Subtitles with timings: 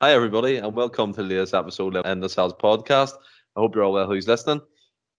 [0.00, 3.14] Hi, everybody, and welcome to the latest episode of Endless Celts podcast.
[3.56, 4.60] I hope you're all well who's listening.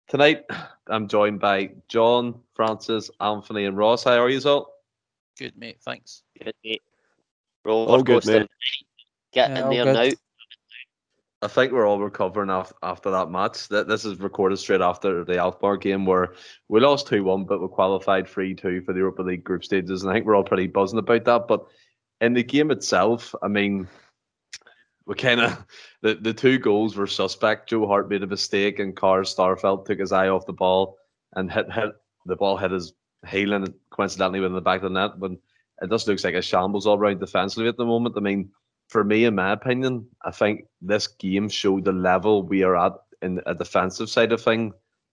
[0.06, 0.44] Tonight,
[0.86, 4.04] I'm joined by John, Francis, Anthony, and Ross.
[4.04, 4.72] How are you all?
[5.36, 5.78] Good, mate.
[5.84, 6.22] Thanks.
[6.40, 6.82] Good, mate.
[7.64, 8.46] Roller All good, mate.
[9.32, 9.94] Get Yeah, in all there good.
[10.12, 10.16] now.
[11.42, 13.66] I think we're all recovering after, after that match.
[13.70, 16.34] That This is recorded straight after the Alkmaar game where
[16.68, 20.04] we lost 2 1, but we qualified 3 2 for the Europa League group stages.
[20.04, 21.48] And I think we're all pretty buzzing about that.
[21.48, 21.66] But
[22.20, 23.88] in the game itself, I mean,
[25.08, 25.64] of
[26.02, 27.68] the, the two goals were suspect.
[27.68, 30.96] Joe Hart made a mistake, and Carl Starfelt took his eye off the ball
[31.34, 31.90] and hit hit
[32.26, 32.92] the ball hit his
[33.26, 35.18] heel and coincidentally went in the back of the net.
[35.18, 35.32] But
[35.82, 38.16] it just looks like a shambles all round defensively at the moment.
[38.16, 38.50] I mean,
[38.88, 42.94] for me, in my opinion, I think this game showed the level we are at
[43.22, 44.72] in a defensive side of thing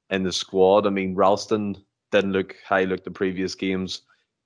[0.10, 0.86] in the squad.
[0.86, 1.76] I mean, Ralston
[2.12, 4.02] didn't look how he looked the previous games.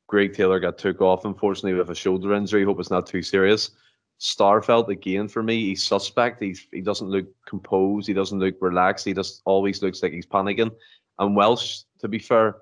[0.07, 2.63] Greg Taylor got took off, unfortunately, with a shoulder injury.
[2.63, 3.71] Hope it's not too serious.
[4.19, 6.41] Starfelt again for me, he's suspect.
[6.41, 8.07] He's he doesn't look composed.
[8.07, 9.05] He doesn't look relaxed.
[9.05, 10.71] He just always looks like he's panicking.
[11.19, 12.57] And Welsh, to be fair,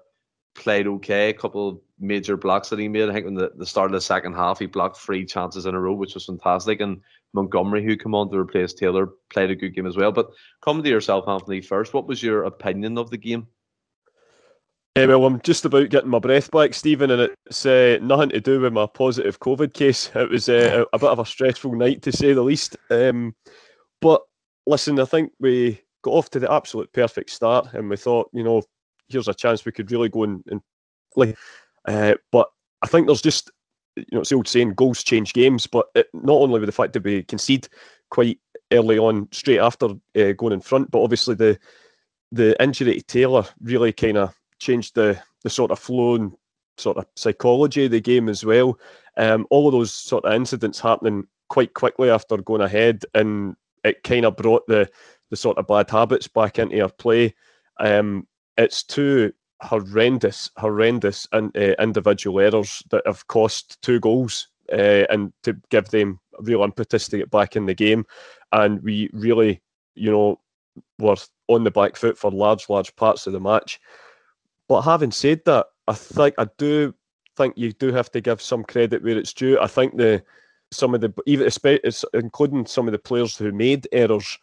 [0.56, 1.30] played okay.
[1.30, 3.10] A couple of major blocks that he made.
[3.10, 5.74] I think in the, the start of the second half, he blocked three chances in
[5.74, 6.80] a row, which was fantastic.
[6.80, 7.02] And
[7.34, 10.12] Montgomery, who came on to replace Taylor, played a good game as well.
[10.12, 10.30] But
[10.62, 11.94] come to yourself, Anthony, first.
[11.94, 13.48] What was your opinion of the game?
[14.98, 18.42] Eh, well, I'm just about getting my breath back, Stephen, and it's uh, nothing to
[18.42, 20.10] do with my positive COVID case.
[20.16, 22.78] It was uh, a, a bit of a stressful night, to say the least.
[22.90, 23.36] Um,
[24.02, 24.24] but
[24.66, 28.44] listen, I think we got off to the absolute perfect start, and we thought, you
[28.44, 28.64] know,
[29.08, 30.62] here's a chance we could really go and, and
[31.14, 31.36] play.
[31.88, 32.50] Uh, but
[32.82, 33.52] I think there's just,
[33.98, 35.68] you know, it's the old saying, goals change games.
[35.68, 37.68] But it, not only with the fact that we concede
[38.10, 38.40] quite
[38.72, 41.60] early on, straight after uh, going in front, but obviously the
[42.32, 46.32] the injury to Taylor really kind of changed the the sort of flow and
[46.78, 48.80] sort of psychology of the game as well.
[49.18, 54.04] Um, all of those sort of incidents happening quite quickly after going ahead, and it
[54.04, 54.90] kind of brought the
[55.30, 57.34] the sort of bad habits back into our play.
[57.80, 65.06] Um, it's two horrendous, horrendous in, uh, individual errors that have cost two goals, uh,
[65.10, 68.06] and to give them real impetus to get back in the game.
[68.52, 69.62] And we really,
[69.96, 70.40] you know,
[71.00, 71.16] were
[71.48, 73.80] on the back foot for large, large parts of the match.
[74.68, 76.94] But having said that, I think I do
[77.38, 79.60] think you do have to give some credit where it's due.
[79.60, 80.24] I think the
[80.72, 81.50] some of the even
[82.14, 84.38] including some of the players who made errors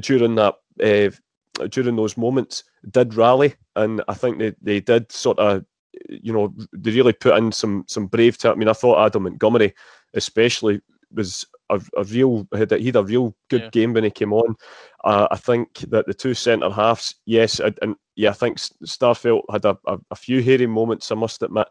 [0.00, 5.38] during that uh, during those moments did rally, and I think they, they did sort
[5.38, 5.64] of
[6.08, 8.38] you know they really put in some some brave.
[8.38, 9.74] T- I mean, I thought Adam Montgomery
[10.14, 10.80] especially
[11.12, 13.70] was a, a real had a, he had a real good Yeah.
[13.70, 14.56] game when he came on.
[15.04, 19.42] Uh, I think that the two centre halves, yes, and, and yeah, I think Starfelt
[19.50, 21.68] had a, a, a few hairy moments, I must admit,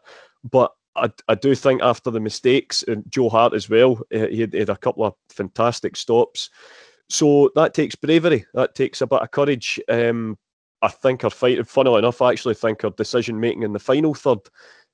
[0.50, 4.52] but I, I do think after the mistakes, and Joe Hart as well, he had,
[4.52, 6.50] he had a couple of fantastic stops.
[7.08, 8.44] So that takes bravery.
[8.54, 9.80] That takes a bit of courage.
[9.88, 10.36] Um,
[10.82, 14.14] I think our fight, funnily enough, I actually think our decision making in the final
[14.14, 14.38] third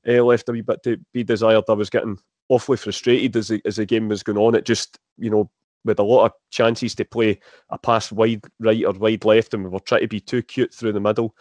[0.06, 1.64] uh, left a wee bit to be desired.
[1.68, 2.18] I was getting
[2.48, 4.54] awfully frustrated as the, as the game was going on.
[4.54, 5.50] It just, you know,
[5.84, 7.38] with a lot of chances to play
[7.70, 10.74] a pass wide right or wide left, and we were trying to be too cute
[10.74, 11.34] through the middle.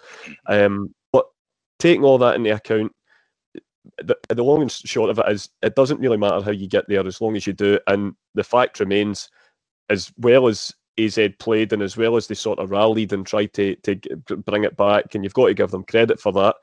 [0.48, 1.26] Um, but
[1.80, 2.92] taking all that into account,
[4.04, 6.88] the, the long and short of it is, it doesn't really matter how you get
[6.88, 7.80] there as long as you do.
[7.88, 9.30] And the fact remains,
[9.90, 13.54] as well as AZ played and as well as they sort of rallied and tried
[13.54, 13.96] to to
[14.38, 16.56] bring it back, and you've got to give them credit for that.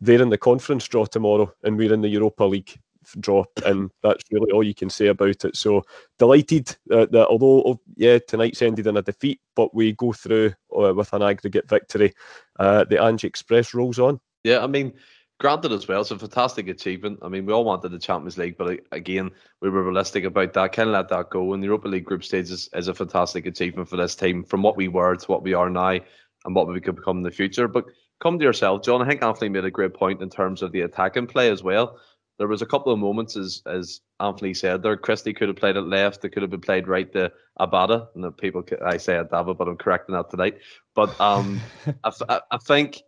[0.00, 2.78] They're in the conference draw tomorrow, and we're in the Europa League
[3.20, 5.56] draw, and that's really all you can say about it.
[5.56, 5.82] So
[6.18, 10.54] delighted uh, that although oh, yeah tonight's ended in a defeat, but we go through
[10.76, 12.14] uh, with an aggregate victory.
[12.58, 14.20] Uh, the Ange Express rolls on.
[14.44, 14.92] Yeah, I mean,
[15.38, 17.18] granted as well, it's a fantastic achievement.
[17.22, 19.30] I mean, we all wanted the Champions League, but uh, again,
[19.60, 20.78] we were realistic about that.
[20.78, 21.52] Of let that go.
[21.52, 24.62] And the Europa League group stage is, is a fantastic achievement for this team from
[24.62, 25.98] what we were to what we are now
[26.44, 27.68] and what we could become in the future.
[27.68, 27.84] But
[28.20, 29.02] come to yourself, John.
[29.02, 31.98] I think Anthony made a great point in terms of the attacking play as well.
[32.38, 35.76] There was a couple of moments, as as Anthony said there, Christie could have played
[35.76, 36.24] it left.
[36.24, 38.08] It could have been played right to Abada.
[38.14, 40.58] And the people, I say Adava, but I'm correcting that tonight.
[40.94, 41.60] But um,
[42.04, 43.02] I, I I think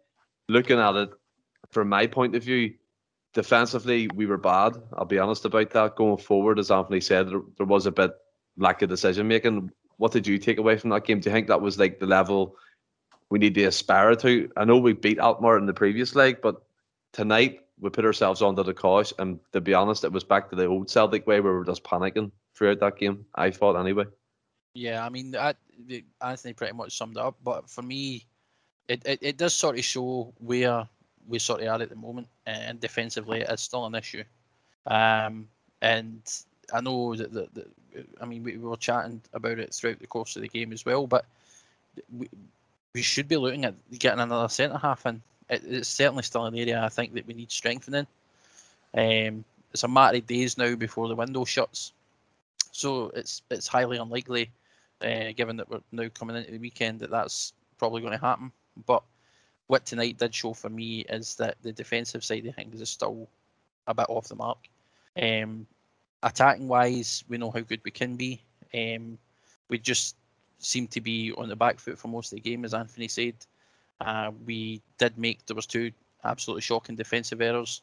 [0.49, 1.11] looking at it
[1.71, 2.75] from my point of view,
[3.35, 4.77] defensively we were bad.
[4.95, 5.97] I'll be honest about that.
[5.97, 8.13] Going forward, as Anthony said, there, there was a bit
[8.57, 9.71] lack of decision making.
[9.99, 11.21] What did you take away from that game?
[11.21, 12.57] Do you think that was like the level
[13.31, 14.51] we need to aspire to?
[14.57, 16.63] I know we beat Alkmaar in the previous leg, but
[17.13, 20.57] tonight we put ourselves under the cosh, and to be honest, it was back to
[20.57, 23.25] the old Celtic way where we were just panicking throughout that game.
[23.35, 24.05] I thought anyway.
[24.75, 25.55] Yeah, I mean, I,
[26.21, 27.37] Anthony pretty much summed it up.
[27.43, 28.27] But for me,
[28.89, 30.89] it, it, it does sort of show where
[31.27, 34.25] we sort of are at the moment, and defensively, it is still an issue.
[34.87, 35.49] Um,
[35.83, 36.23] and
[36.73, 37.69] I know that, that, that
[38.21, 40.85] I mean, we, we were chatting about it throughout the course of the game as
[40.85, 41.25] well, but
[42.17, 42.29] we,
[42.95, 45.23] we should be looking at getting another centre half in.
[45.49, 48.07] It, it's certainly still an area I think that we need strengthening.
[48.95, 51.93] Um, it's a matter of days now before the window shuts,
[52.73, 54.51] so it's it's highly unlikely,
[55.03, 58.51] uh, given that we're now coming into the weekend, that that's probably going to happen.
[58.87, 59.03] But
[59.67, 63.29] what tonight did show for me is that the defensive side of things is still
[63.87, 64.59] a bit off the mark.
[65.21, 65.67] Um,
[66.23, 68.43] attacking wise, we know how good we can be.
[68.75, 69.19] Um,
[69.69, 70.17] we just
[70.59, 73.35] seem to be on the back foot for most of the game, as Anthony said.
[74.01, 75.93] Uh, we did make there was two
[76.25, 77.83] absolutely shocking defensive errors.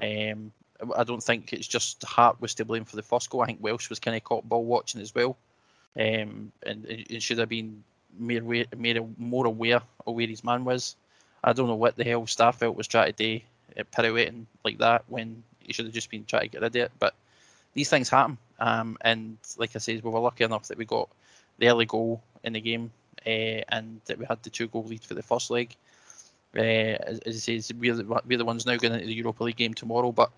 [0.00, 0.52] Um,
[0.96, 3.42] I don't think it's just Hart was to blame for the first goal.
[3.42, 5.36] I think Welsh was kind of caught ball watching as well,
[5.98, 7.82] um, and it should have been
[8.18, 8.64] more aware,
[9.18, 10.96] more aware of where his man was.
[11.42, 13.44] I don't know what the hell Starfelt was trying to do,
[13.78, 16.82] uh, pirouetting like that when he should have just been trying to get rid of
[16.82, 16.92] it.
[16.98, 17.14] But
[17.72, 21.08] these things happen, um, and like I said, we were lucky enough that we got
[21.58, 22.90] the early goal in the game,
[23.26, 25.74] and that we had the two goal lead for the first leg.
[26.56, 29.56] Uh, as, I say, we're the, we're the ones now going into the Europa League
[29.56, 30.30] game tomorrow, but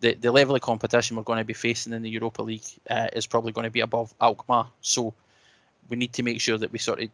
[0.00, 3.08] the, the level of competition we're going to be facing in the Europa League uh,
[3.12, 4.66] is probably going to be above Alkmaar.
[4.80, 5.14] So
[5.88, 7.08] we need to make sure that we sort of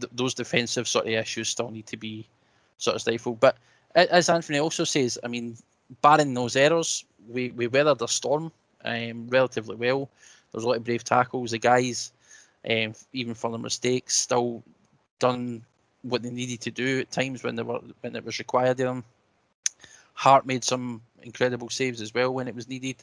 [0.00, 2.26] th- those defensive sort of issues still need to be
[2.78, 3.40] sort of stifled.
[3.40, 3.56] But
[3.94, 5.56] as Anthony also says, I mean,
[6.00, 8.52] barring those errors, we, we weathered the storm
[8.84, 10.08] um, relatively well.
[10.52, 11.50] There's a lot of brave tackles.
[11.50, 12.12] The guys,
[12.68, 14.62] um, even for their mistakes, still
[15.18, 15.64] done
[16.02, 18.86] what they needed to do at times when they were when it was required of
[18.86, 19.04] them.
[20.14, 22.96] Hart made some incredible saves as well when it was needed.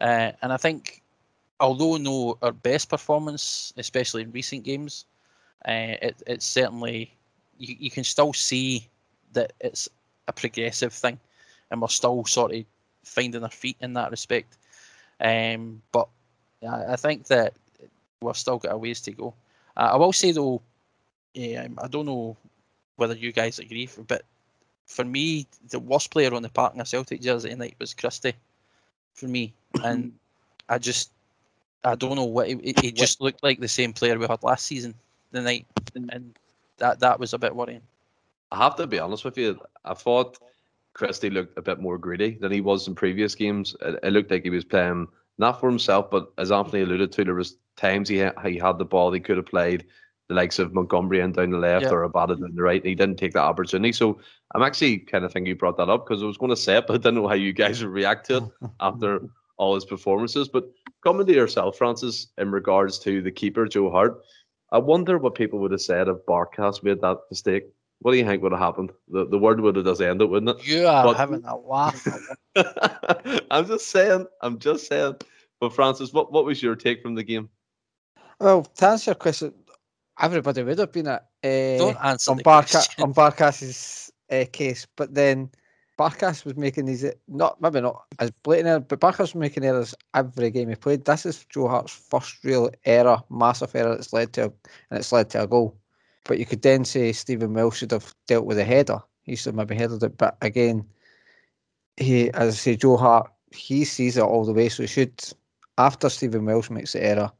[0.00, 1.02] Uh, and I think,
[1.60, 5.06] although no our best performance, especially in recent games,
[5.66, 7.12] uh, it, it's certainly
[7.58, 8.88] you, you can still see
[9.32, 9.88] that it's
[10.28, 11.18] a progressive thing,
[11.70, 12.64] and we're still sort of
[13.04, 14.56] finding our feet in that respect.
[15.20, 16.08] Um, but
[16.62, 17.54] I, I think that
[18.20, 19.34] we've still got a ways to go.
[19.76, 20.62] Uh, I will say though,
[21.34, 22.36] yeah, I don't know
[22.96, 24.22] whether you guys agree, but
[24.86, 28.34] for me, the worst player on the park in a Celtic jersey tonight was Christie,
[29.14, 29.52] for me,
[29.84, 30.12] and
[30.68, 31.12] I just
[31.84, 34.66] I don't know what he, he just looked like the same player we had last
[34.66, 34.94] season
[35.30, 36.36] the night, and
[36.78, 37.82] that that was a bit worrying.
[38.50, 39.60] I have to be honest with you.
[39.84, 40.38] I thought
[40.94, 43.76] Christie looked a bit more greedy than he was in previous games.
[43.82, 45.06] It, it looked like he was playing
[45.36, 48.84] not for himself, but as Anthony alluded to, there was times he he had the
[48.84, 49.86] ball, he could have played
[50.28, 51.90] the likes of Montgomery and down the left yeah.
[51.90, 52.82] or Abada down the right.
[52.82, 53.92] And he didn't take that opportunity.
[53.92, 54.20] So
[54.54, 56.76] I'm actually kind of thinking you brought that up because I was going to say
[56.76, 58.42] it, but I didn't know how you guys would react to it
[58.80, 59.20] after
[59.56, 60.48] all his performances.
[60.48, 60.64] But
[61.02, 64.20] coming to yourself, Francis, in regards to the keeper, Joe Hart,
[64.70, 67.64] I wonder what people would have said if Barkas made that mistake.
[68.00, 68.92] What do you think would have happened?
[69.08, 70.64] The the word would have just ended, wouldn't it?
[70.64, 72.06] You are but, having a laugh.
[73.50, 74.26] I'm just saying.
[74.40, 75.16] I'm just saying.
[75.60, 77.48] But Francis, what, what was your take from the game?
[78.40, 79.52] Well, to answer your question,
[80.20, 85.14] everybody would have been at uh, Don't answer on, Barca- on Barkas's uh, case, but
[85.14, 85.50] then
[85.98, 90.50] Barkas was making these not maybe not as blatant, but Barkas was making errors every
[90.50, 91.04] game he played.
[91.04, 95.10] This is Joe Hart's first real error, massive error that's led to a, and it's
[95.10, 95.76] led to a goal.
[96.24, 99.00] But you could then say Stephen Welsh should have dealt with a header.
[99.22, 100.86] He should have maybe headed it, but again,
[101.96, 105.20] he as I say, Joe Hart he sees it all the way, so he should.
[105.78, 107.30] After Stephen Welsh makes the error,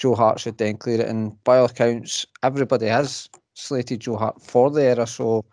[0.00, 1.08] Joe Hart should then clear it.
[1.08, 5.44] And by all accounts, everybody has slated Joe Hart for the error, so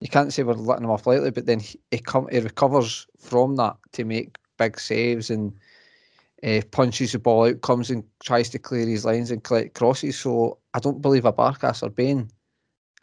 [0.00, 1.30] you can't say we're letting him off lightly.
[1.30, 5.52] But then he, he come he recovers from that to make big saves and
[6.42, 10.18] uh, punches the ball out, comes and tries to clear his lines and collect crosses.
[10.18, 12.28] So I don't believe a Barkas or Bain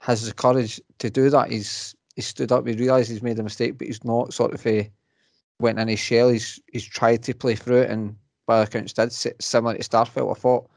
[0.01, 1.49] has the courage to do that.
[1.49, 4.67] He's he stood up, he realised he's made a mistake, but he's not sort of
[4.67, 4.91] a,
[5.59, 6.27] went in his shell.
[6.27, 10.35] He's he's tried to play through it and by accounts did similar to Starfelt.
[10.35, 10.69] I thought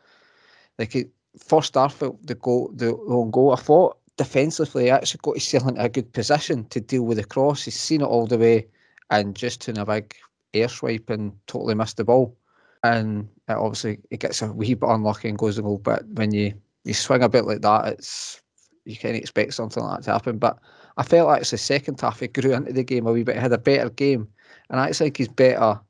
[0.78, 0.92] like
[1.38, 3.52] for Starfelt the goal the own goal.
[3.52, 7.24] I thought defensively he actually got himself into a good position to deal with the
[7.24, 7.64] cross.
[7.64, 8.66] He's seen it all the way
[9.10, 10.14] and just in a big
[10.52, 12.36] air swipe and totally missed the ball.
[12.82, 15.78] And it obviously it gets a wee bit unlucky and goes the goal.
[15.78, 16.52] But when you
[16.84, 18.42] you swing a bit like that, it's
[18.84, 20.38] you can't expect something like that to happen.
[20.38, 20.58] But
[20.96, 23.36] I felt like it's the second half he grew into the game a wee bit,
[23.36, 24.28] he had a better game.
[24.70, 25.80] And I actually think he's better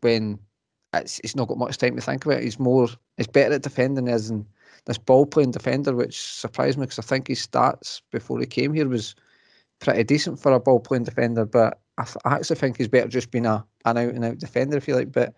[0.00, 0.38] when
[0.94, 2.44] it's he's not got much time to think about it.
[2.44, 4.46] He's more he's better at defending as in
[4.86, 8.72] this ball playing defender, which surprised me because I think his stats before he came
[8.72, 9.14] here was
[9.80, 11.44] pretty decent for a ball playing defender.
[11.44, 14.76] But I, I, actually think he's better just being a an out and out defender,
[14.76, 15.12] if you like.
[15.12, 15.34] But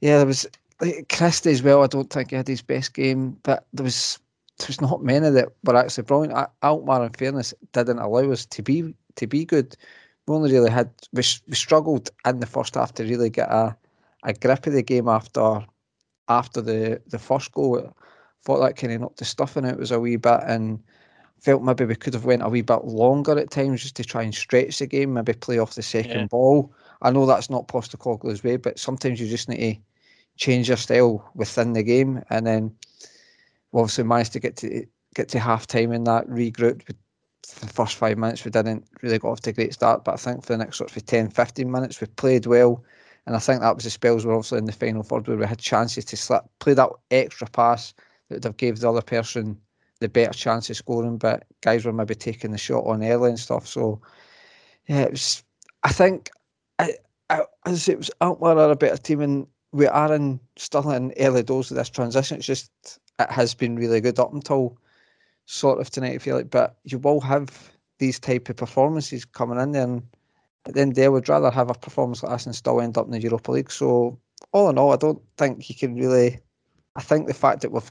[0.00, 0.46] yeah, there was
[0.80, 1.82] like, Christie as well.
[1.82, 4.18] I don't think he had his best game, but there was
[4.58, 6.48] there was not many that were actually brilliant.
[6.62, 9.76] Alkmaar, in fairness, didn't allow us to be to be good.
[10.26, 13.76] We only really had we, we struggled in the first half to really get a
[14.26, 15.64] a grip of the game after
[16.28, 17.94] after the the first goal.
[18.44, 20.80] Thought that kind of knocked the stuffing out was a wee bit, and
[21.40, 24.22] felt maybe we could have went a wee bit longer at times just to try
[24.22, 26.26] and stretch the game, maybe play off the second Yeah.
[26.26, 26.72] ball.
[27.02, 29.80] I know that's not Postecoglou's way, but sometimes you just need to
[30.36, 32.74] change your style within the game, and then
[33.72, 36.86] we obviously managed to get to get to half time in that regrouped.
[36.86, 36.96] With
[37.60, 40.16] the first five minutes, we didn't really got off to a great start, but I
[40.16, 42.82] think for the next sort of 10, 15 minutes, we played well.
[43.26, 45.46] And I think that was the spells were also in the final third where we
[45.46, 47.92] had chances to slip, play that extra pass
[48.28, 49.58] that would have gave the other person
[50.00, 53.38] the better chance of scoring, but guys were maybe taking the shot on early and
[53.38, 53.66] stuff.
[53.66, 54.00] So
[54.88, 55.42] yeah, it was.
[55.82, 56.30] I think,
[56.78, 56.94] I,
[57.30, 61.12] I, as it was Alkmaar are a better team, and we are in still in
[61.18, 62.36] early doors of this transition.
[62.36, 62.70] It's just
[63.18, 64.76] it has been really good up until
[65.46, 66.14] sort of tonight.
[66.14, 70.02] I feel like, but you will have these type of performances coming in there, and
[70.66, 72.80] at the end of the day, would rather have a performance like this and still
[72.80, 73.70] end up in the Europa League.
[73.70, 74.18] So
[74.52, 76.40] all in all, I don't think you can really.
[76.96, 77.90] I think the fact that we've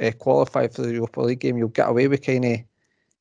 [0.00, 2.58] uh, qualified for the Europa League game, you'll get away with kind of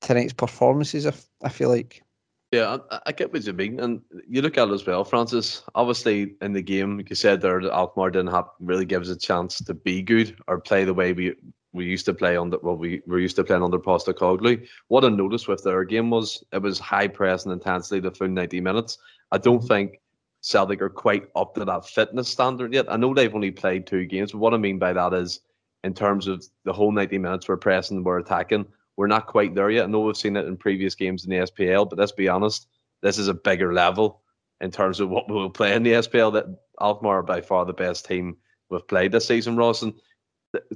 [0.01, 1.07] tonight's performances.
[1.43, 2.03] I, feel like.
[2.51, 5.63] Yeah, I, I get what you mean, and you look at it as well, Francis.
[5.75, 9.09] Obviously, in the game, like you said there, that Alkmaar didn't have really give us
[9.09, 11.33] a chance to be good or play the way we
[11.73, 14.65] we used to play under well, we were used to playing under Postecoglou.
[14.87, 18.27] What I noticed with their game was it was high press and intensity the full
[18.27, 18.97] ninety minutes.
[19.31, 19.99] I don't think
[20.41, 22.91] Celtic are quite up to that fitness standard yet.
[22.91, 25.41] I know they've only played two games, but what I mean by that is,
[25.83, 28.65] in terms of the whole ninety minutes, we're pressing, and we're attacking
[28.97, 29.85] we're not quite there yet.
[29.85, 32.67] I know we've seen it in previous games in the SPL, but let's be honest,
[33.01, 34.21] this is a bigger level
[34.59, 36.33] in terms of what we will play in the SPL.
[36.33, 36.45] That
[36.81, 38.37] Alkmaar are by far the best team
[38.69, 39.83] we've played this season, Ross.
[39.83, 39.93] And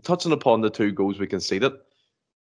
[0.04, 1.74] touching upon the two goals we conceded,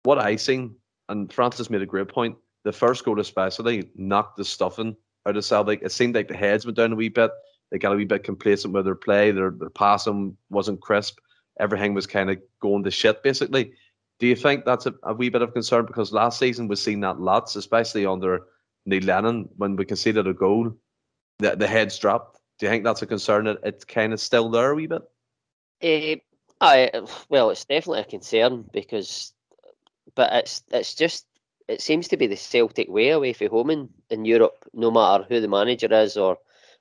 [0.03, 0.77] what I seen,
[1.09, 5.45] and Francis made a great point, the first goal especially knocked the stuffing out of
[5.45, 5.83] Celtic.
[5.83, 7.31] It seemed like the heads went down a wee bit.
[7.71, 9.31] They got a wee bit complacent with their play.
[9.31, 11.19] Their, their passing wasn't crisp.
[11.61, 13.73] Everything was kind of going to shit, basically.
[14.19, 15.87] Do you think that's a, a wee bit of concern?
[15.87, 18.47] Because last season we've seen that lots, especially under
[18.87, 20.73] Neil Lennon, when we conceded a goal,
[21.39, 22.41] the, the heads dropped.
[22.59, 25.03] Do you think that's a concern that it's kind of still there a wee bit?
[25.81, 26.17] Eh,
[26.65, 26.91] I
[27.29, 29.33] well, it's definitely a concern because,
[30.15, 31.27] but it's it's just
[31.69, 34.65] it seems to be the Celtic way away from home in, in Europe.
[34.75, 36.39] No matter who the manager is or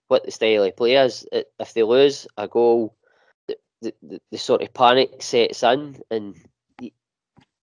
[0.08, 2.96] what the style of play is, i- if they lose a goal,
[3.48, 6.36] the, the, the, the sort of panic sets in and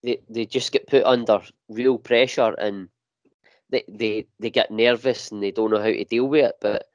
[0.02, 2.88] they they just get put under real pressure and
[3.70, 6.56] they they, they get nervous and they don't know how to deal with it.
[6.61, 6.88] But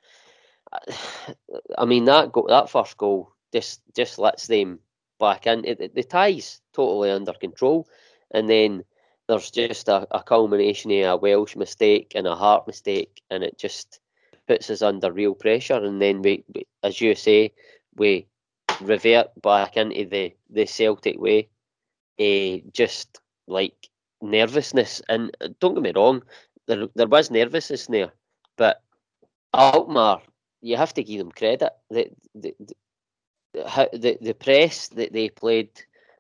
[1.77, 4.79] I mean that go, that first goal just just lets them
[5.21, 5.65] back in.
[5.65, 7.87] It, it- the tie's totally under control,
[8.31, 8.85] and then
[9.29, 13.57] there's just a, a culmination of a Welsh mistake and a Hart mistake, and it
[13.59, 14.01] just
[14.47, 15.75] puts us under real pressure.
[15.85, 17.53] And then we, we as you say,
[17.95, 18.27] we
[18.81, 21.49] revert back into the the Celtic way,
[22.19, 23.89] eh, just like
[24.21, 25.01] nervousness.
[25.09, 26.23] And uh, don't get me wrong,
[26.67, 28.11] there there was nervousness there,
[28.57, 28.81] but
[29.53, 30.21] Alkmaar,
[30.61, 31.73] you have to give them credit.
[31.89, 32.75] The, the, the,
[33.67, 35.69] how- the, the press that they played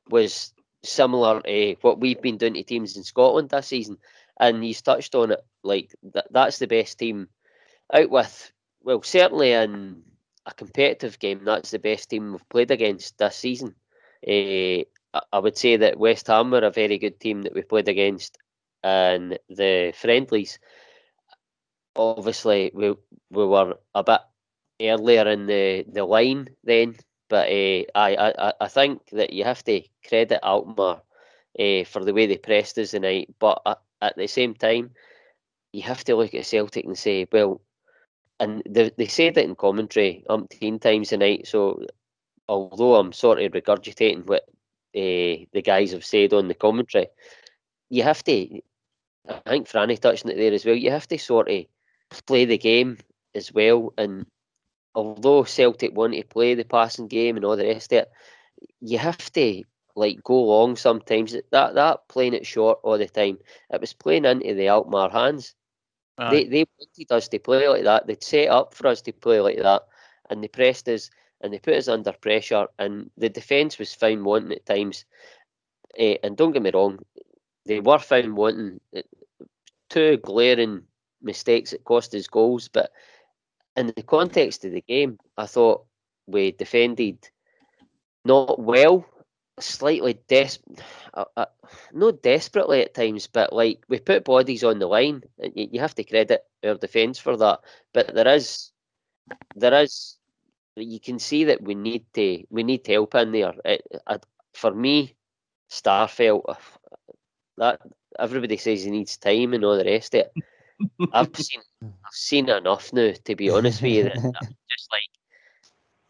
[0.09, 3.97] was similar to what we've been doing to teams in Scotland this season.
[4.39, 7.29] And he's touched on it, like that, that's the best team
[7.93, 8.51] out with,
[8.83, 10.01] well, certainly in
[10.45, 13.75] a competitive game, that's the best team we've played against this season.
[14.25, 14.83] Eh,
[15.31, 18.37] I would say that West Ham were a very good team that we played against
[18.83, 20.57] in the friendlies.
[21.95, 22.95] Obviously, we
[23.29, 24.21] we were a bit
[24.81, 26.95] earlier in the, the line then,
[27.31, 31.01] but uh, I, I I think that you have to credit Alkmaar
[31.57, 34.91] uh, for the way they pressed us tonight, but at, at the same time,
[35.71, 37.61] you have to look at Celtic and say, well,
[38.41, 41.85] and they, they said it in commentary umpteen times tonight, so
[42.49, 44.43] although I'm sort of regurgitating what
[44.93, 47.07] uh, the guys have said on the commentary,
[47.89, 48.59] you have to,
[49.29, 51.65] I think Franny touched on it there as well, you have to sort of
[52.25, 52.97] play the game
[53.33, 53.93] as well.
[53.97, 54.25] And
[54.95, 58.09] although Celtic want to play the passing game and all the rest of it,
[58.79, 59.63] you have to
[59.95, 61.35] like go long sometimes.
[61.51, 63.39] That that playing it short all the time,
[63.71, 65.55] it was playing into the Alkmaar hands.
[66.17, 66.41] Aye.
[66.41, 68.07] They they wanted us to play like that.
[68.07, 69.83] They'd set up for us to play like that,
[70.29, 71.09] and they pressed us
[71.41, 72.67] and they put us under pressure.
[72.77, 75.05] And the defence was found wanting at times.
[75.97, 76.99] Eh, and don't get me wrong,
[77.65, 78.79] they were found wanting.
[78.93, 79.01] eh,
[79.89, 80.87] Two glaring
[81.21, 82.91] mistakes that cost us goals, but
[83.75, 85.85] in the context of the game, I thought
[86.27, 87.29] we defended
[88.25, 89.05] not well,
[89.59, 90.49] slightly des,
[91.13, 91.45] uh, uh,
[91.93, 95.79] not desperately at times, but like we put bodies on the line, and you, you
[95.79, 97.59] have to credit our defence for that.
[97.93, 98.71] But there is,
[99.55, 100.17] there is
[100.75, 103.53] you can see that we need to we need help in there.
[103.65, 103.85] It,
[104.53, 105.15] for me,
[105.69, 106.57] Starfelt
[107.57, 107.79] that
[108.19, 110.33] everybody says he needs time and all the rest of it.
[111.13, 114.03] I've seen I've seen enough now to be honest with you.
[114.03, 115.09] Just like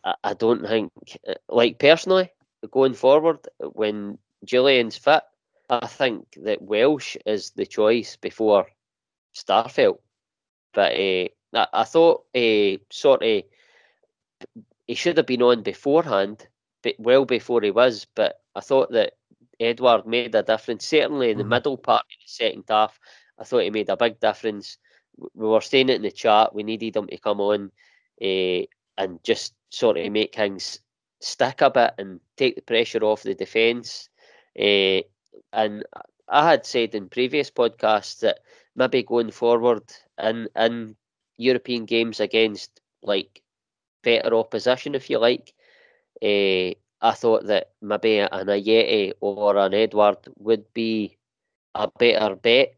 [0.04, 0.92] I, I don't think
[1.50, 2.30] like personally
[2.70, 3.40] going forward
[3.74, 5.24] when Jullien's fit,
[5.70, 8.68] I think that Welsh is the choice before
[9.36, 10.00] Starfelt.
[10.74, 13.44] But uh, I, I thought uh, sort of
[14.88, 16.48] he should have been on beforehand,
[16.84, 18.06] but well before he was.
[18.16, 19.14] But I thought that
[19.60, 20.86] Edouard made a difference.
[20.86, 21.50] Certainly in the mm-hmm.
[21.50, 23.00] middle part of the second half,
[23.42, 24.78] I thought he made a big difference.
[25.34, 26.54] We were saying it in the chat.
[26.54, 27.72] We needed him to come on
[28.22, 28.62] uh,
[28.98, 30.80] and just sort of make things
[31.22, 34.10] stick a bit and take the pressure off the defence.
[34.58, 35.02] Uh,
[35.54, 35.84] and
[36.30, 38.42] I had said in previous podcasts that
[38.76, 39.84] maybe going forward
[40.22, 40.96] in in
[41.38, 43.42] European games against like
[44.04, 45.54] better opposition, if you like,
[46.22, 51.18] uh, I thought that maybe an Ajeti or an Edouard would be
[51.74, 52.76] a better bet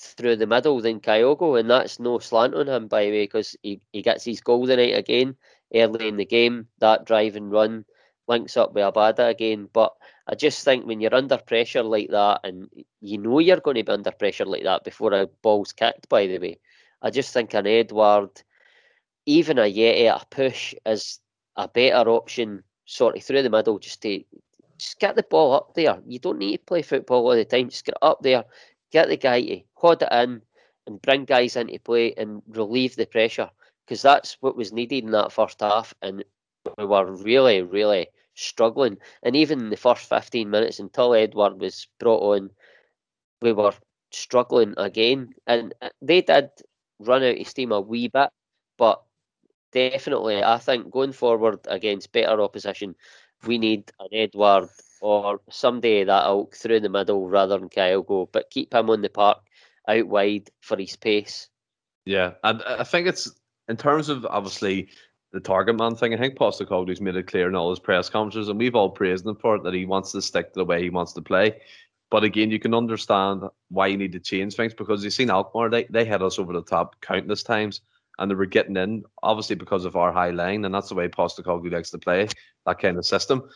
[0.00, 3.56] through the middle than Kyogo, and that's no slant on him, by the way, because
[3.62, 5.36] he, he gets his goal the night again
[5.74, 6.66] early in the game.
[6.78, 7.84] That drive and run
[8.28, 9.68] links up with Abada again.
[9.72, 9.92] But
[10.26, 12.68] I just think when you're under pressure like that, and
[13.00, 16.26] you know you're going to be under pressure like that before a ball's kicked, by
[16.26, 16.58] the way,
[17.02, 18.42] I just think an Edouard,
[19.26, 21.18] even Ajeti at a push, is
[21.56, 24.24] a better option sort of through the middle just to
[24.78, 25.98] just get the ball up there.
[26.06, 27.68] You don't need to play football all the time.
[27.68, 28.44] Just get up there,
[28.90, 30.42] get the guy to hold it in
[30.86, 33.50] and bring guys into play and relieve the pressure
[33.86, 35.94] because that's what was needed in that first half.
[36.02, 36.24] And
[36.78, 38.98] we were really, really struggling.
[39.22, 42.50] And even in the first 15 minutes until Edouard was brought on,
[43.42, 43.74] we were
[44.10, 45.34] struggling again.
[45.46, 46.50] And uh, they did
[47.00, 48.30] run out of steam a wee bit,
[48.78, 49.02] but
[49.72, 52.94] definitely, I think going forward against better opposition,
[53.46, 54.68] we need an Edouard
[55.00, 59.08] or somebody that ilk through the middle rather than Kyogo, but keep him on the
[59.08, 59.38] park
[59.88, 61.48] out wide for his pace.
[62.04, 63.30] Yeah, and I think it's
[63.68, 64.88] in terms of obviously
[65.32, 66.12] the target man thing.
[66.12, 69.26] I think Postecoglou's made it clear in all his press conferences, and we've all praised
[69.26, 71.60] him for it that he wants to stick to the way he wants to play.
[72.10, 75.70] But again, you can understand why you need to change things because you've seen Alkmaar,
[75.70, 77.82] they, they had us over the top countless times
[78.18, 81.08] and they were getting in, obviously because of our high line, and that's the way
[81.08, 82.28] Postecoglou likes to play
[82.66, 83.48] that kind of system.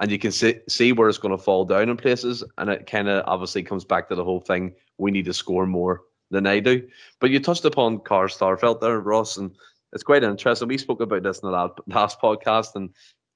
[0.00, 2.86] And you can see see where it's going to fall down in places, and it
[2.86, 6.46] kind of obviously comes back to the whole thing: we need to score more than
[6.46, 6.88] I do.
[7.20, 9.54] But you touched upon Carl Starfelt there, Ross, and
[9.92, 10.68] it's quite interesting.
[10.68, 12.90] We spoke about this in the last podcast, and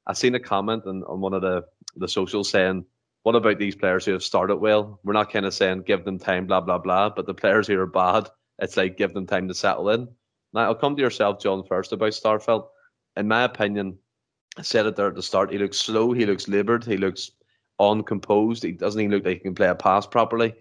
[0.07, 2.87] I seen a comment on, on one of the the socials saying,
[3.25, 5.01] "What about these players who have started well?
[5.05, 7.79] We're not kind of saying give them time, blah blah blah, but the players who
[7.79, 10.09] are bad, it's like give them time to settle in."
[10.55, 12.69] Now, I'll come to yourself, John, first about Starfelt.
[13.17, 13.99] In my opinion,
[14.57, 15.53] I said it there at the start.
[15.53, 16.13] He looks slow.
[16.13, 16.85] He looks laboured.
[16.85, 17.31] He looks
[17.79, 18.63] uncomposed.
[18.63, 20.55] He doesn't even look like he can play a pass properly.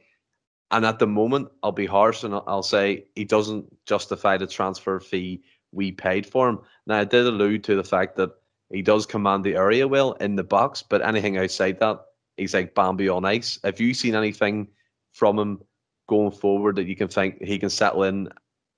[0.71, 4.99] And at the moment, I'll be harsh and I'll say he doesn't justify the transfer
[4.99, 6.59] fee we paid for him.
[6.87, 8.31] Now, I did allude to the fact that
[8.71, 11.99] he does command the area well in the box, but anything outside that,
[12.37, 13.59] he's like Bambi on ice.
[13.63, 14.67] Have you seen anything
[15.11, 15.61] from him
[16.09, 18.29] going forward that you can think he can settle in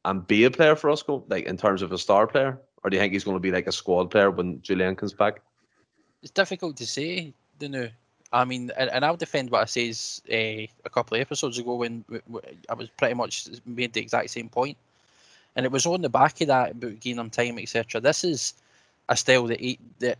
[0.04, 2.98] and be a player for us, like in terms of a star player, or do
[2.98, 5.41] you think he's going to be like a squad player when Jullien comes back?
[6.21, 7.89] It's difficult to say, don't know.
[8.32, 11.74] I mean, and, and I'll defend what I says uh, a couple of episodes ago
[11.74, 12.06] when
[12.69, 14.78] I was pretty much made the exact same point.
[15.56, 18.00] and it was on the back of that about gaining time, etc.
[18.02, 18.54] This is
[19.10, 20.19] a style that he, that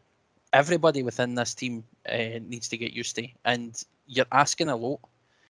[0.52, 5.00] everybody within this team uh, needs to get used to, and you're asking a lot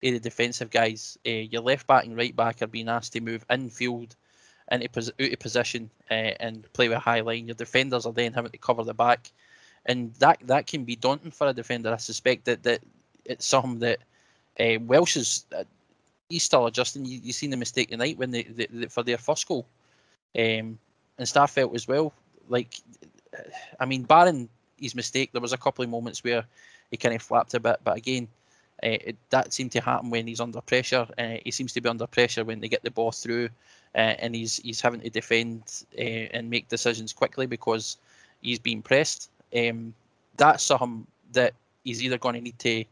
[0.04, 1.17] of the defensive guys.
[1.26, 4.15] Uh, your left back and right back are being asked to move infield
[4.71, 7.47] into pos- out of position uh, and play with a high line.
[7.47, 9.32] Your defenders are then having to cover the back,
[9.86, 11.93] and that that can be daunting for a defender.
[11.93, 12.82] I suspect that that
[13.25, 13.99] it's something that
[14.60, 15.45] uh, Welsh is.
[15.55, 15.63] Uh,
[16.29, 17.05] he's still adjusting.
[17.05, 19.65] You, you seen the mistake tonight when they, they, they for their first goal,
[20.38, 20.77] um,
[21.17, 22.13] and Starfelt as well.
[22.47, 22.79] Like,
[23.79, 26.45] I mean, barring his mistake, there was a couple of moments where
[26.91, 28.27] he kind of flapped a bit, but again,
[28.84, 31.08] uh, it, that seemed to happen when he's under pressure.
[31.17, 33.49] Uh, he seems to be under pressure when they get the ball through,
[33.95, 37.97] uh, and he's he's having to defend and make decisions quickly because
[38.41, 39.30] he's being pressed.
[39.56, 39.93] Um,
[40.38, 42.86] that's something that he's either going to need to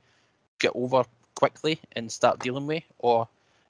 [0.60, 1.04] get over
[1.36, 3.28] quickly and start dealing with, or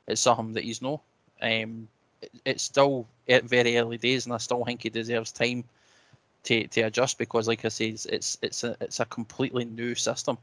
[0.07, 1.01] it's something that he's no.
[1.41, 1.87] Um,
[2.21, 5.63] it, it's still at very early days, and I still think he deserves time
[6.43, 9.95] to, to adjust because, like I said, it's it's it's a, it's a completely new
[9.95, 10.37] system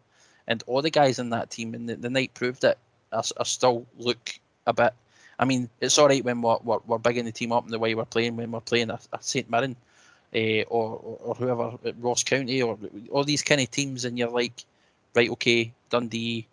[0.46, 2.78] and all the guys in that team, and the, the night proved it,
[3.12, 4.92] are still look a bit.
[5.38, 7.78] I mean, it's all right when we're, we're, we're bigging the team up and the
[7.78, 9.76] way we're playing when we're playing a, a St Mirren
[10.34, 12.78] uh, or, or whoever Ross County or
[13.10, 14.64] all these kind of teams, and you're like,
[15.14, 16.46] right, okay, Dundee,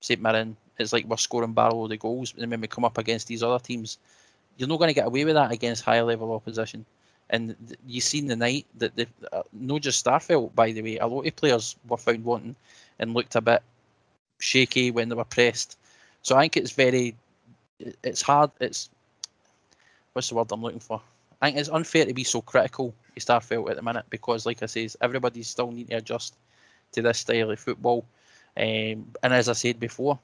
[0.00, 2.84] St Mirren, it's like we're scoring barrel of the goals, and then when we come
[2.84, 3.98] up against these other teams,
[4.56, 6.84] you're not going to get away with that against higher level opposition.
[7.28, 10.98] And th- you seen the night that the uh, not just Starfelt, by the way,
[10.98, 12.56] a lot of players were found wanting
[12.98, 13.62] and looked a bit
[14.38, 15.78] shaky when they were pressed.
[16.22, 17.14] So I think it's very,
[17.78, 18.50] it's hard.
[18.60, 18.90] It's
[20.12, 21.00] what's the word I'm looking for?
[21.40, 24.62] I think it's unfair to be so critical of Starfelt at the minute because, like
[24.62, 26.34] I says, everybody's still need to adjust
[26.92, 28.04] to this style of football.
[28.56, 30.18] Um, and as I said before,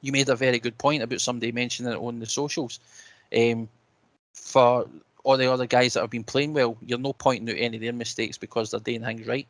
[0.00, 2.80] you made a very good point about somebody mentioning it on the socials.
[3.36, 3.68] Um,
[4.32, 4.86] for
[5.24, 7.82] all the other guys that have been playing well, you're no pointing out any of
[7.82, 9.46] their mistakes because they're doing things right.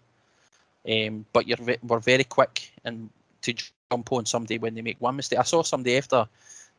[0.89, 3.11] Um, but you're we're very quick and
[3.43, 3.55] to
[3.91, 5.39] jump on somebody when they make one mistake.
[5.39, 6.29] I saw somebody after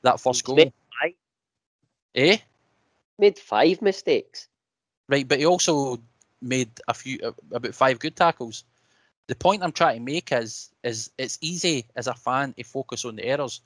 [0.05, 0.55] that first goal.
[0.55, 1.13] Made five,
[2.15, 2.37] Eh?
[3.19, 4.47] made five mistakes.
[5.07, 5.99] Right, but he also
[6.41, 8.63] made a few uh, about five good tackles.
[9.27, 13.05] The point I'm trying to make is is it's easy as a fan to focus
[13.05, 13.61] on the errors.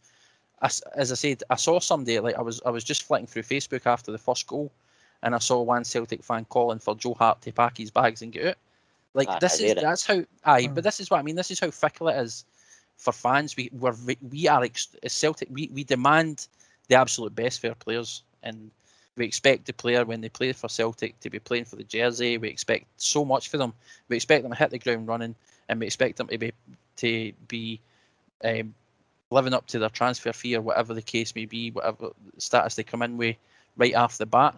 [0.62, 3.44] As, as I said, I saw somebody like I was I was just flicking through
[3.44, 4.72] Facebook after the first goal,
[5.24, 8.32] and I saw one Celtic fan calling for Joe Hart to pack his bags and
[8.32, 8.58] get out.
[9.14, 9.82] Like Aye, this is it.
[9.82, 10.76] that's how aye, Mm.
[10.76, 11.36] but this is what I mean.
[11.36, 12.46] This is how fickle it is
[13.00, 13.56] for fans.
[13.58, 13.96] We we're,
[14.30, 15.50] we are ex- Celtic.
[15.52, 16.48] We we demand
[16.90, 18.70] the absolute best for our players, and
[19.16, 22.38] we expect the player when they play for Celtic to be playing for the jersey.
[22.38, 23.74] We expect so much for them.
[24.10, 25.36] We expect them to hit the ground running,
[25.68, 26.52] and we expect them to be
[26.98, 27.80] to be
[28.44, 28.76] um,
[29.32, 32.84] living up to their transfer fee or whatever the case may be, whatever status they
[32.84, 33.38] come in with
[33.78, 34.56] right off the bat.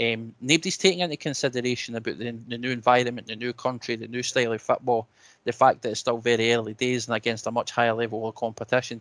[0.00, 4.22] Um, nobody's taking into consideration about the, the new environment, the new country, the new
[4.22, 5.08] style of football,
[5.44, 8.34] the fact that it's still very early days and against a much higher level of
[8.36, 9.00] competition,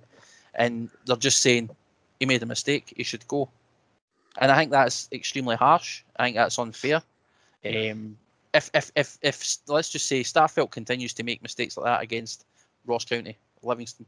[0.56, 1.70] and they're just saying
[2.20, 3.50] he made a mistake, he should go.
[4.40, 6.04] And I think that's extremely harsh.
[6.18, 7.02] I think that's unfair.
[7.66, 8.18] Um,
[8.54, 12.46] if, if, if, if, let's just say Starfelt continues to make mistakes like that against
[12.86, 14.06] Ross County, Livingston,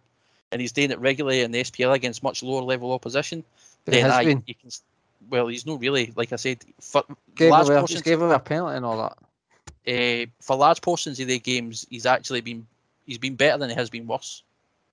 [0.51, 3.43] and he's doing it regularly in the SPL against much lower level opposition,
[3.85, 4.43] then been.
[4.47, 4.71] you can,
[5.27, 7.03] well, he's not really, like I said, for
[7.35, 9.17] Gave large away, portions, just gave away a penalty and all that.
[9.87, 12.67] uh, for large portions of the games, he's actually been
[13.05, 14.43] he's been better than he has been worse.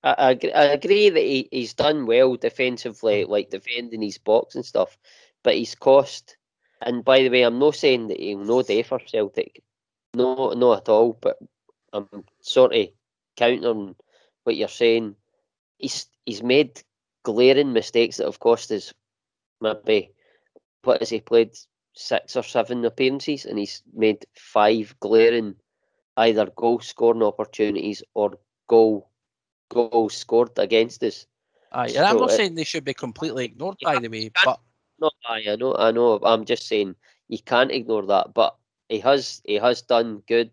[0.02, 4.54] I, I, agree, I agree that he, he's done well defensively, like defending his box
[4.54, 4.96] and stuff,
[5.42, 6.36] but he's cost.
[6.82, 9.62] And by the way, I'm not saying that he'll no day for Celtic,
[10.14, 11.18] no, no at all.
[11.20, 11.38] But
[11.92, 12.08] I'm
[12.40, 12.88] sort of
[13.36, 13.94] countering
[14.44, 15.16] what you're saying.
[15.78, 16.82] He's he's made
[17.22, 18.94] glaring mistakes that have cost us
[19.60, 20.10] maybe
[20.86, 21.50] what has he played
[21.94, 25.56] six or seven appearances, and he's made five glaring
[26.16, 29.10] either goal scoring opportunities or goal
[29.68, 31.26] goals scored against us.
[31.72, 34.30] Aye, and I'm not it- saying they should be completely ignored, Yeah, by the way,
[34.44, 34.60] but
[34.98, 36.18] No, aye, I know, I know.
[36.22, 36.94] I'm just saying
[37.28, 38.32] you can't ignore that.
[38.34, 38.56] But
[38.88, 40.50] he has he has done good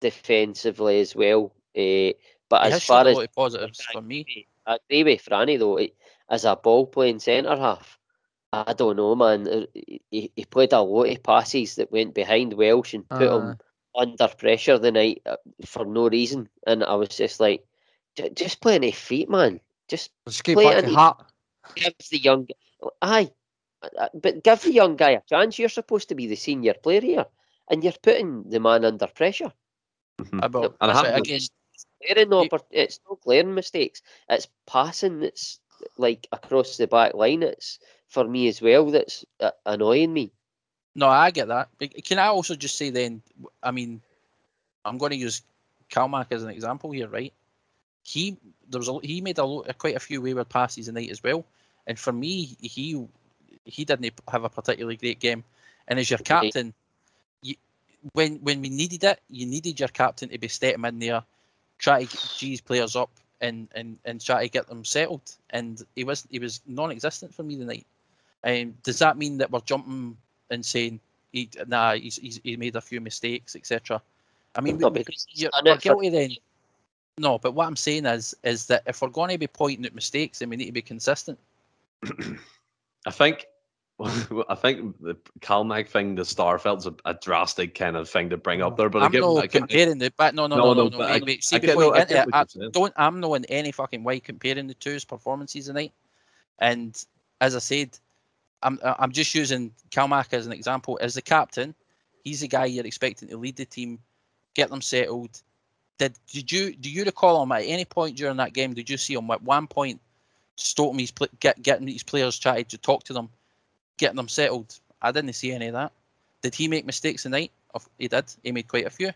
[0.00, 1.54] defensively as well.
[1.76, 2.12] Uh,
[2.48, 4.20] but he as far as positives I for me.
[4.22, 5.76] agree- I agree with Franny though.
[5.76, 5.94] he-
[6.28, 7.99] As a ball playing centre half,
[8.52, 9.46] I don't know, man.
[9.48, 9.66] Uh,
[10.10, 13.56] He, he played a lot of passes that went behind Welsh and put him
[13.94, 16.48] under pressure the night uh, for no reason.
[16.66, 17.64] And I was just like,
[18.16, 19.60] "J- just playing his feet, man.
[19.88, 21.26] Just Just keep Play back it in- heart.
[21.76, 22.48] give the young
[23.02, 23.30] aye,
[23.82, 25.58] uh, but give the young guy a chance.
[25.58, 27.26] You're supposed to be the senior player here,
[27.70, 29.52] and you're putting the man under pressure.
[30.18, 30.42] Mhm.
[30.42, 31.40] About And I that's have right, to- again,
[32.02, 34.02] Glaring oppor- it's no glaring mistakes.
[34.28, 35.60] It's passing that's
[35.96, 37.42] like across the back line.
[37.42, 37.78] It's
[38.10, 38.90] for me as well.
[38.90, 40.30] That's uh, annoying me.
[40.94, 41.68] No, I get that.
[42.04, 43.22] Can I also just say then?
[43.62, 44.02] I mean,
[44.84, 45.42] I'm going to use
[45.88, 47.32] Calmac as an example here, right?
[48.02, 48.36] He
[48.68, 51.44] there was a, he made a lo- quite a few wayward passes tonight as well,
[51.86, 53.06] and for me, he
[53.64, 55.44] he didn't have a particularly great game.
[55.86, 56.74] And as your captain,
[57.42, 57.54] you,
[58.12, 61.22] when when we needed it, you needed your captain to be stepping in there,
[61.78, 65.36] try to g his players up and, and, and try to get them settled.
[65.50, 67.86] And he was he was non-existent for me tonight.
[68.44, 70.16] Um, does that mean that we're jumping
[70.50, 71.00] and saying
[71.32, 74.00] he nah he's, he's he made a few mistakes etc.
[74.56, 76.30] I mean, No, we- because he's you're, we're it for- guilty then.
[77.18, 79.94] No, but what I'm saying is is that if we're going to be pointing at
[79.94, 81.38] mistakes, then we need to be consistent.
[83.06, 83.46] I think
[84.48, 88.62] I think the Calmac thing, the Starfelt's a, a drastic kind of thing to bring
[88.62, 88.88] up there.
[88.88, 90.88] But I I'm get, not I get- comparing the but no no No, no no,
[90.88, 91.44] no, no, I- wait, wait.
[91.44, 93.72] See I before no, you get get into it, I don't I'm not in any
[93.72, 95.92] fucking way comparing the two's performances tonight.
[96.58, 97.02] And
[97.42, 97.98] as I said,
[98.62, 100.98] I'm uh, I'm just using Calmac as an example.
[101.00, 101.74] As the captain,
[102.24, 103.98] he's the guy you're expecting to lead the team,
[104.54, 105.40] get them settled.
[105.98, 108.74] Did did you do you recall him at any point during that game?
[108.74, 110.00] Did you see him at one point
[110.56, 113.28] stopping his get getting these players trying to talk to them,
[113.98, 114.78] getting them settled?
[115.02, 115.92] I didn't see any of that.
[116.42, 117.52] Did he make mistakes tonight?
[117.98, 118.24] He did.
[118.42, 119.12] He made quite a few.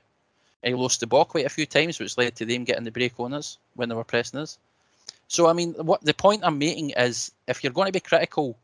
[0.62, 3.18] He lost the ball quite a few times, which led to them getting the break
[3.20, 4.58] on us when they were pressing us.
[5.28, 8.56] So I mean, what the point I'm making is, if you're going to be critical,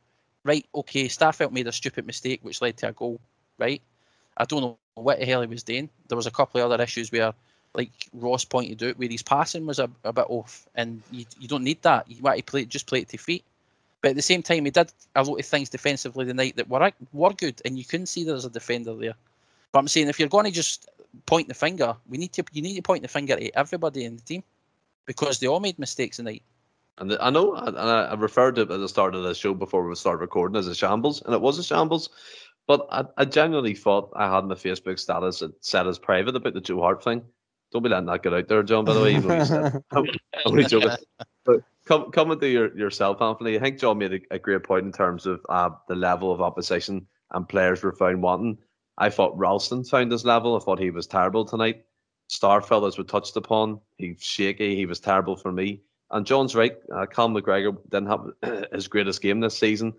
[0.44, 0.66] right?
[0.74, 3.20] Okay, Starfelt made a stupid mistake which led to a goal,
[3.58, 3.80] right?
[4.36, 5.88] I don't know what the hell he was doing.
[6.08, 7.32] There was a couple of other issues where,
[7.74, 11.48] like Ross pointed out, where his passing was a, a bit off, and you, you
[11.48, 12.10] don't need that.
[12.10, 13.44] You want to play just play it to feet.
[14.00, 16.68] But at the same time, he did a lot of things defensively the night that
[16.68, 19.14] were were good, and you couldn't see there was a defender there.
[19.72, 20.88] But I'm saying if you're going to just
[21.26, 24.16] point the finger, we need to you need to point the finger at everybody in
[24.16, 24.42] the team
[25.06, 26.42] because they all made mistakes tonight.
[26.98, 29.34] And the, I know, and I, I referred to it at the start of the
[29.34, 32.10] show before we started recording as a shambles, and it was a shambles.
[32.66, 36.60] But I, I genuinely thought I had my Facebook status set as private about the
[36.60, 37.22] Joe Hart thing.
[37.72, 38.84] Don't be letting that get out there, John.
[38.84, 39.30] By the way, even
[39.92, 40.06] I'm
[40.44, 40.90] only joking.
[41.44, 44.86] But come, coming to your, yourself, Anthony, I think John made a, a great point
[44.86, 48.58] in terms of uh, the level of opposition and players were found wanting.
[48.98, 50.56] I thought Ralston found his level.
[50.56, 51.84] I thought he was terrible tonight.
[52.28, 54.76] Starfelt, as we touched upon, he's shaky.
[54.76, 55.82] He was terrible for me.
[56.10, 56.76] And John's right.
[56.92, 59.92] Uh, Cal McGregor didn't have his greatest game this season.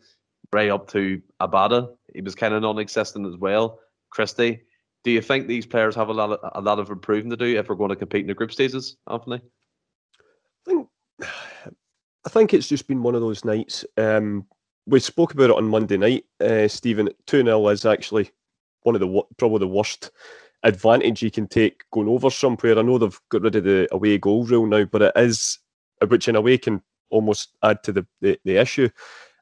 [0.52, 3.80] Right up to Abada, he was kind of non-existent as well.
[4.10, 4.63] Christie,
[5.04, 7.58] do you think these players have a lot of a lot of improving to do
[7.58, 9.41] if we're going to compete in the group stages, Anthony?
[10.67, 10.88] I think
[12.26, 13.86] I think it's just been one of those nights.
[13.97, 14.45] Um,
[14.86, 17.10] we spoke about it on Monday night, uh, Stephen.
[17.26, 18.30] Two 0 is actually
[18.84, 20.12] one of the probably the worst
[20.63, 22.78] advantage you can take going over somewhere.
[22.78, 25.60] I know they've got rid of the away goal rule now, but it is
[26.08, 28.90] which in a way can almost add to the the, the issue.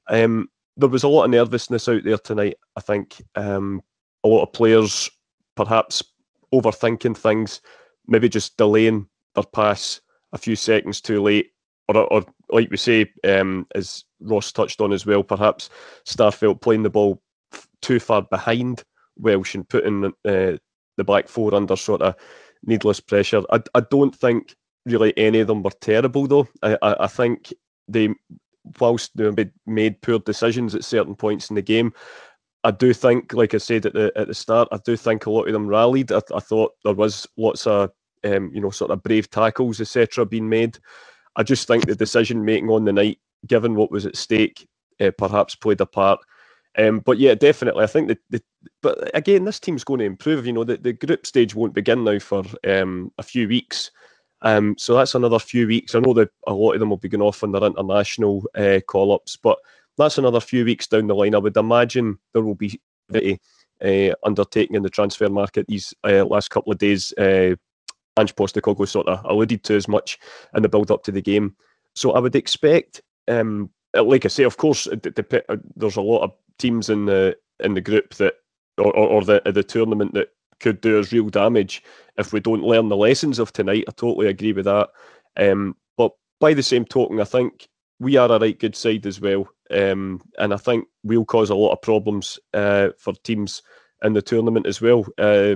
[0.10, 2.56] Um, there was a lot of nervousness out there tonight.
[2.76, 3.82] I think um,
[4.24, 5.10] a lot of players
[5.56, 6.04] perhaps
[6.54, 7.62] overthinking things,
[8.08, 11.52] maybe just delaying their pass a few seconds too late,
[11.88, 15.70] or, or like we say, um, as Ross touched on as well, perhaps
[16.06, 17.22] Starfelt playing the ball
[17.82, 18.84] too far behind
[19.18, 20.58] Welsh and putting uh,
[20.98, 22.16] the back four under sort of
[22.64, 23.44] needless pressure.
[23.52, 26.48] I, I don't think really any of them were terrible though.
[26.62, 27.54] I, I, I think
[27.88, 28.10] they,
[28.80, 31.94] whilst they made poor decisions at certain points in the game,
[32.64, 35.32] I do think, like I said at the at the start, I do think a
[35.32, 36.12] lot of them rallied.
[36.12, 37.92] I, I thought there was lots of
[38.26, 40.78] um, you know sort of brave tackles, etc., being made.
[41.36, 44.68] I just think the decision making on the night, given what was at stake,
[45.00, 46.20] uh, perhaps played a part.
[46.78, 48.20] Um, but yeah, definitely, I think that.
[48.30, 48.42] The,
[48.82, 50.46] but again, this team's going to improve.
[50.46, 53.92] You know, the, the group stage won't begin now for um, a few weeks.
[54.42, 55.96] Um, so that's another few weeks.
[55.96, 58.80] I know that a lot of them will be going off on their international uh,
[58.88, 59.58] call ups, but
[59.98, 61.36] that's another few weeks down the line.
[61.36, 62.80] I would imagine there will be
[63.14, 67.14] uh, undertaking in the transfer market these uh, last couple of days.
[67.18, 67.56] Uh,
[68.18, 70.20] Ange Postecoglou sort of alluded to as much
[70.56, 71.56] in the build up to the game.
[71.96, 76.90] So I would expect, um, like I say, of course, there's a lot of teams
[76.90, 78.36] in the in the group that
[78.78, 81.84] or, or, or the the tournament that could do us real damage
[82.18, 83.86] if we don't learn the lessons of tonight.
[83.88, 84.90] I totally agree with that.
[85.38, 87.68] Um, but by the same token, I think
[88.00, 89.48] we are a right good side as well.
[89.72, 93.62] Um, and I think we'll cause a lot of problems uh, for teams
[94.04, 95.06] in the tournament as well.
[95.18, 95.56] Uh,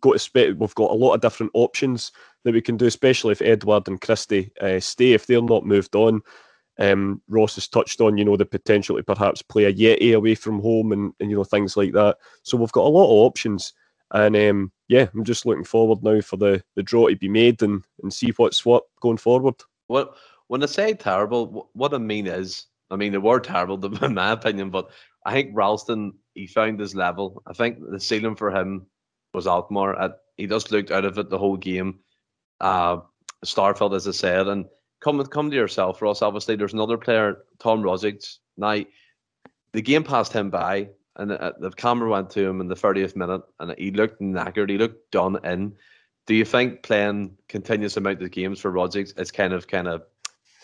[0.00, 2.12] got to we've got a lot of different options
[2.44, 5.12] that we can do, especially if Edouard and Christie uh, stay.
[5.12, 6.20] If they're not moved on,
[6.78, 10.60] um, Ross has touched on, you know, the potential to perhaps play Ajeti away from
[10.60, 12.16] home and, and you know things like that.
[12.42, 13.72] So we've got a lot of options.
[14.12, 17.62] And um, yeah, I'm just looking forward now for the, the draw to be made
[17.62, 19.54] and, and see what's what going forward.
[19.88, 20.14] Well,
[20.48, 24.32] when I say terrible, what I mean is, I mean, they were terrible, in my
[24.32, 24.90] opinion, but
[25.24, 27.42] I think Ralston, he found his level.
[27.46, 28.86] I think the ceiling for him
[29.32, 30.00] was Alkmaar.
[30.00, 32.00] At, he just looked out of it the whole game.
[32.60, 32.98] Uh,
[33.44, 34.66] Starfelt, as I said, and
[35.00, 36.22] come come to yourself, Ross.
[36.22, 38.38] Obviously, there's another player, Tom Rogic.
[38.56, 38.82] Now,
[39.72, 43.16] the game passed him by and the, the camera went to him in the 30th
[43.16, 44.70] minute, and he looked knackered.
[44.70, 45.74] He looked done in.
[46.26, 50.02] Do you think playing continuous amount of games for Rogic is kind of kind of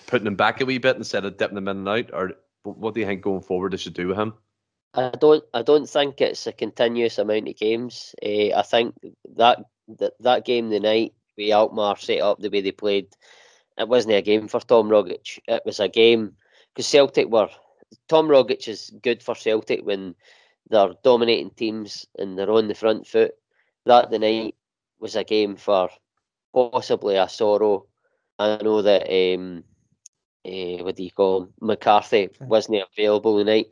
[0.07, 2.33] putting him back a wee bit instead of dipping him in and out, or
[2.63, 4.35] what do you think going forward they should do with him?
[4.95, 5.45] I don't.
[5.55, 8.15] I don't think it's a continuous amount of games.
[8.23, 8.95] Uh, I think
[9.37, 9.65] that,
[9.99, 13.09] that that game the night we Alkmaar set up the way they played,
[13.79, 15.39] it wasn't a game for Tom Rogic.
[15.47, 16.37] It was a game
[16.75, 17.51] because Celtic were.
[18.09, 20.15] Tom Rogic is good for Celtic when
[20.71, 23.33] they're dominating teams and they're on the front foot.
[23.87, 24.55] That the night
[25.01, 25.91] was a game for
[26.55, 27.87] possibly a Soro.
[28.39, 29.65] I know that um,
[30.47, 31.53] uh, what do you call him?
[31.61, 33.67] McCarthy wasn't available tonight.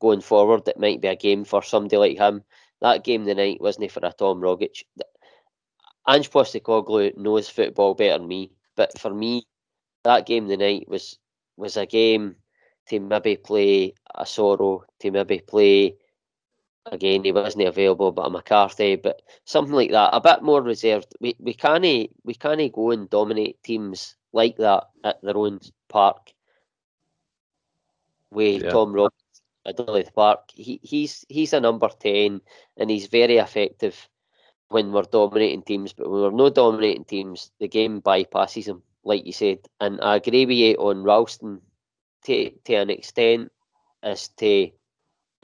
[0.00, 2.42] Going forward, it might be a game for somebody like him.
[2.80, 4.82] That game tonight wasn't for a Tom Rogic.
[6.06, 9.46] Ange Postecoglou knows football better than me, but for me,
[10.02, 11.18] that game tonight was
[11.56, 12.36] was a game
[12.88, 15.94] to maybe play a Soro, to maybe play
[16.90, 21.14] again he wasn't available, but a McCarthy, but something like that, a bit more reserved.
[21.20, 21.84] We we can't
[22.24, 26.32] we can't go and dominate teams like that at their own park.
[28.30, 28.68] With Yeah.
[28.68, 32.40] Tom Robbins at Duluth Park, he he's he's a number ten
[32.76, 34.08] and he's very effective
[34.68, 39.26] when we're dominating teams, but when we're not dominating teams, the game bypasses him, like
[39.26, 39.58] you said.
[39.80, 41.60] And I agree with you on Ralston
[42.24, 43.52] to to an extent
[44.02, 44.70] as to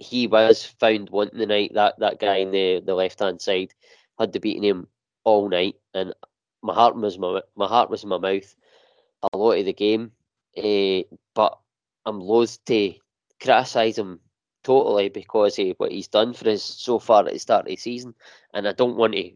[0.01, 1.73] he was found wanting the night.
[1.75, 3.75] That that guy in the, the left hand side
[4.19, 4.89] had to beating him
[5.25, 6.15] all night, and
[6.63, 8.57] my heart was my my heart was in my mouth
[9.33, 10.13] a lot of the game.
[10.57, 11.03] Eh,
[11.35, 11.59] but
[12.07, 12.95] I'm loath to
[13.41, 14.21] criticise him
[14.65, 17.77] totally because of what he's done for us so far at the start of the
[17.77, 18.15] season,
[18.55, 19.33] and I don't want to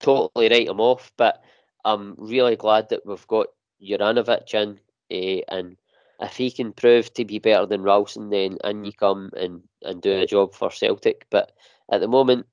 [0.00, 1.10] totally write him off.
[1.16, 1.42] But
[1.84, 3.46] I'm really glad that we've got
[3.82, 4.78] Juranovic in,
[5.10, 5.76] eh, and
[6.22, 10.00] if he can prove to be better than Ralston, then and you come and, and
[10.00, 11.26] do a job for Celtic.
[11.30, 11.52] But
[11.90, 12.46] at the moment,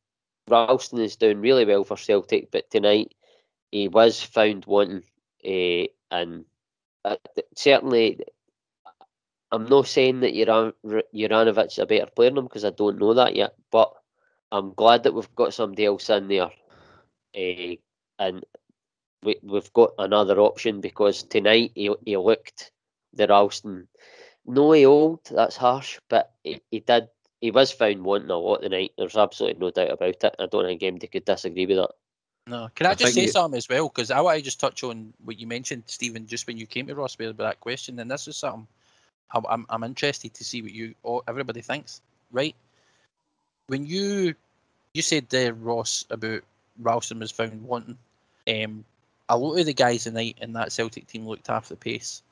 [0.49, 3.13] Ralston is doing really well for Celtic, but tonight
[3.71, 5.03] he was found wanting,
[5.45, 6.45] uh, and
[7.05, 7.17] uh,
[7.55, 8.19] certainly
[9.51, 13.13] I'm not saying that Uran- is a better player than him because I don't know
[13.13, 13.93] that yet, but
[14.51, 16.51] I'm glad that we've got somebody else in there,
[17.37, 17.75] uh,
[18.17, 18.43] and
[19.23, 22.71] we, we've got another option because tonight he, he looked
[23.13, 23.87] the Ralston.
[24.45, 25.19] No, he old.
[25.31, 27.07] That's harsh, but he, he did.
[27.41, 28.91] He was found wanting a lot tonight.
[28.97, 30.35] There's absolutely no doubt about it.
[30.39, 31.91] I don't think anybody could disagree with that.
[32.47, 33.87] No, can I I just say you- something as well?
[33.87, 36.87] Because I want to just touch on what you mentioned, Stephen, just when you came
[36.87, 38.67] to Ross with that question, and this is something
[39.31, 42.01] I'm, I'm, I'm interested to see what you all everybody thinks.
[42.31, 42.55] Right?
[43.67, 44.33] When you
[44.93, 46.41] you said there, Ross, about
[46.79, 47.97] Ralston was found wanting,
[48.47, 48.83] um,
[49.29, 52.23] a lot of the guys tonight in that Celtic team looked half the pace.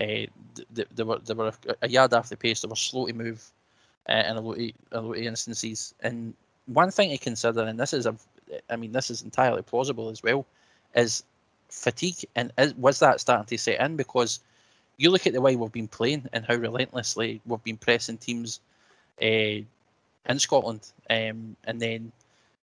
[0.00, 1.52] Uh, th- th- they were they were
[1.82, 2.62] a, yard after the pace.
[2.62, 3.50] They were slow to move,
[4.08, 5.94] uh, in a lot of a lot of instances.
[6.00, 6.34] And
[6.66, 8.16] one thing to consider, and this is a
[8.70, 10.46] I mean, this is entirely plausible as well,
[10.94, 11.24] is
[11.68, 12.24] fatigue.
[12.34, 13.96] And is, was that starting to set in?
[13.96, 14.40] Because
[14.96, 18.60] you look at the way we've been playing and how relentlessly we've been pressing teams
[19.22, 20.92] uh, in Scotland.
[21.10, 22.12] Um, and then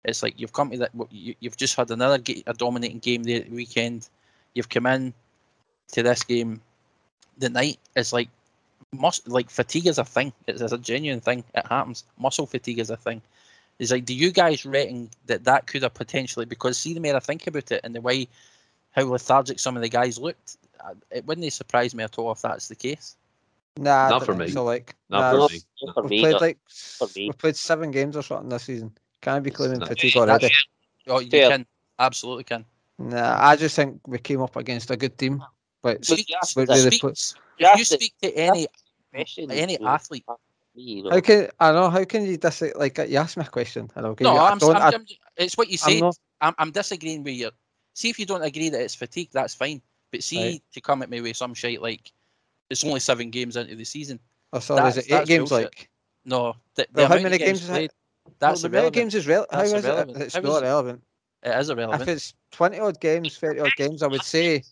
[0.04, 3.44] it's like you've come to that, you, you've just had another a dominating game the
[3.50, 4.08] weekend.
[4.54, 5.14] You've come in
[5.92, 6.60] to this game
[7.38, 7.78] the night.
[7.96, 8.28] is like,
[8.92, 10.32] mus- like fatigue is a thing.
[10.46, 11.44] It's, it's a genuine thing.
[11.54, 12.04] It happens.
[12.18, 13.22] Muscle fatigue is a thing.
[13.78, 16.46] Is like, do you guys reckon that that could have potentially?
[16.46, 18.28] Because see, the more I think about it, and the way
[18.90, 22.42] how lethargic some of the guys looked, uh, it wouldn't surprise me at all if
[22.42, 23.16] that's the case.
[23.78, 24.48] Nah, Not for me.
[24.48, 25.60] So like, Not nah, for Not, me.
[25.82, 26.20] not for we've me.
[26.20, 27.26] played not- like for me.
[27.28, 28.90] we've played seven games or something this season.
[29.20, 29.86] Can I be claiming Nah.
[29.86, 30.50] fatigue already?
[31.06, 31.50] Oh, you Fair.
[31.50, 31.66] can
[31.98, 32.64] absolutely can.
[32.98, 35.44] Nah, I just think we came up against a good team.
[35.82, 38.66] But But you asked we really speak- put, If you speak to any
[39.14, 40.24] any athlete,
[40.74, 41.10] me, you know.
[41.10, 41.90] how can I know?
[41.90, 44.38] How can you dis like you asked me a question and I'll give no, you.
[44.40, 44.76] I I'm, don't.
[44.76, 44.98] I'm, I,
[45.36, 47.50] it's what you I'm not- I'm, I'm disagreeing with you.
[47.94, 49.80] See if you don't agree that it's fatigue, that's fine.
[50.12, 50.62] But see Right.
[50.74, 52.12] to come at me with some shite like
[52.70, 54.20] it's only seven games into the season.
[54.52, 55.48] oh, sorry, is that's- it eight games?
[55.50, 55.64] bullshit.
[55.66, 55.90] Like,
[56.24, 57.72] No, the, the Well, how many games games is it?
[57.72, 57.90] played,
[58.24, 58.94] well, that's the amount of irrelevant.
[58.94, 59.52] games is relevant.
[59.52, 60.16] How That's is irrelevant.
[60.16, 60.22] it?
[60.24, 61.02] It's How not is- relevant.
[61.42, 62.02] It is irrelevant.
[62.02, 64.62] If it's twenty odd games, thirty odd games, I would say,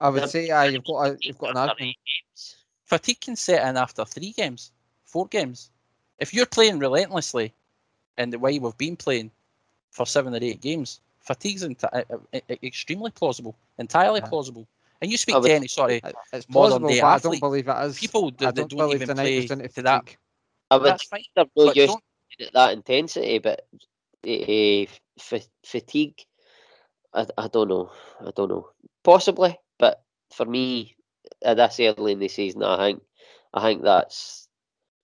[0.00, 1.96] I would say, ah, you've got a, you've got an argument.
[2.06, 2.56] games.
[2.84, 4.72] Fatigue can set in after three games,
[5.04, 5.70] four games.
[6.18, 7.54] If you're playing relentlessly,
[8.18, 9.30] in the way we've been playing
[9.90, 12.16] for seven or eight games, fatigue's enti- uh, uh,
[12.50, 14.28] uh, extremely plausible, entirely Yeah.
[14.28, 14.66] plausible.
[15.00, 17.16] And you speak I to any sort of It's modern plausible, day but I don't
[17.16, 17.98] athlete, believe it is.
[17.98, 20.16] people I that, that don't don't believe even play into to that.
[20.70, 21.24] I would That's fine.
[21.34, 22.04] they're not used don't,
[22.46, 23.66] at that intensity, but
[24.26, 24.86] uh,
[25.18, 26.24] f- fatigue,
[27.14, 27.90] I, I don't know.
[28.20, 28.68] I don't know.
[29.02, 30.94] Possibly, but for me,
[31.42, 33.02] at this early in the season, I think
[33.52, 34.48] I think that's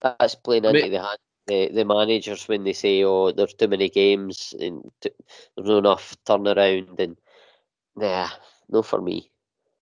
[0.01, 1.19] that's playing I into the hand.
[1.49, 5.15] The, the managers when they say, "Oh, there's too many games and there's
[5.57, 7.17] not enough turnaround," and
[7.97, 8.29] nah,
[8.69, 9.31] no for me.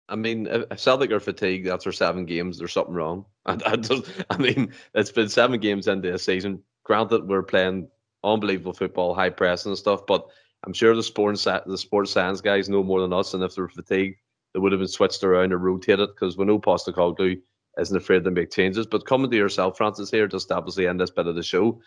[0.09, 3.25] I mean, if Celtic are fatigued after seven games, there's something wrong.
[3.45, 6.63] And I just, I mean, it's been seven games into a season.
[6.83, 7.89] Granted, we're playing
[8.23, 10.25] unbelievable football, high pressing and stuff, but
[10.63, 13.33] I'm sure the sports the sports science guys know more than us.
[13.33, 14.17] And if they're fatigued,
[14.53, 17.39] they would have been switched around or rotated because we know Postecoglou
[17.77, 18.87] isn't afraid to make changes.
[18.87, 21.79] But coming to yourself, Francis, here, just obviously end this bit of the show.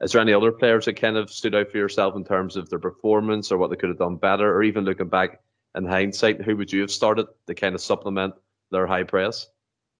[0.00, 2.68] Is there any other players that kind of stood out for yourself in terms of
[2.68, 5.40] their performance or what they could have done better, or even looking back
[5.76, 8.34] in hindsight, who would you have started to kind of supplement
[8.70, 9.48] their high press?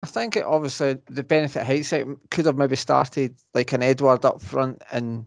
[0.02, 4.42] I think it obviously the benefit hindsight could have maybe started like an Edouard up
[4.42, 5.26] front and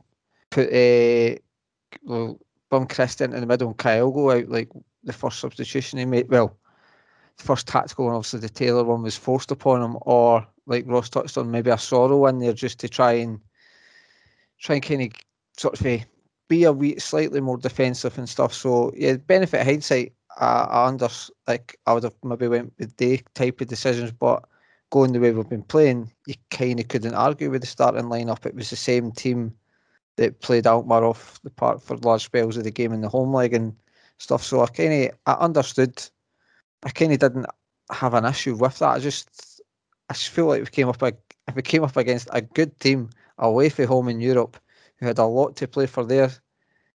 [0.51, 1.39] put a
[2.03, 4.69] well, Bum Christian in the middle and Kyogo out like
[5.03, 6.29] the first substitution he made.
[6.29, 6.66] Well, the
[7.37, 11.37] first tactical one, obviously the Taylor one was forced upon him, or like Ross touched
[11.37, 13.39] on, maybe a Soro in there just to try and
[14.59, 15.11] try and kind of
[15.57, 16.03] sort of eh,
[16.47, 18.53] be a wee slightly more defensive and stuff.
[18.53, 21.09] So yeah, benefit hindsight, I, under
[21.47, 24.43] like I would have maybe went with day type of decisions, but
[24.89, 28.45] going the way we've been playing, you kind of couldn't argue with the starting lineup.
[28.45, 29.53] It was the same team
[30.15, 33.33] that played Alkmaar off the park for large spells of the game in the home
[33.33, 33.75] leg and
[34.17, 34.43] stuff.
[34.43, 36.01] So I kind of I understood.
[36.83, 37.45] I kind of didn't
[37.91, 38.89] have an issue with that.
[38.89, 39.61] I just
[40.09, 43.09] I just feel like we came up if we came up against a good team
[43.37, 44.57] away from home in Europe
[44.97, 46.31] who had a lot to play for their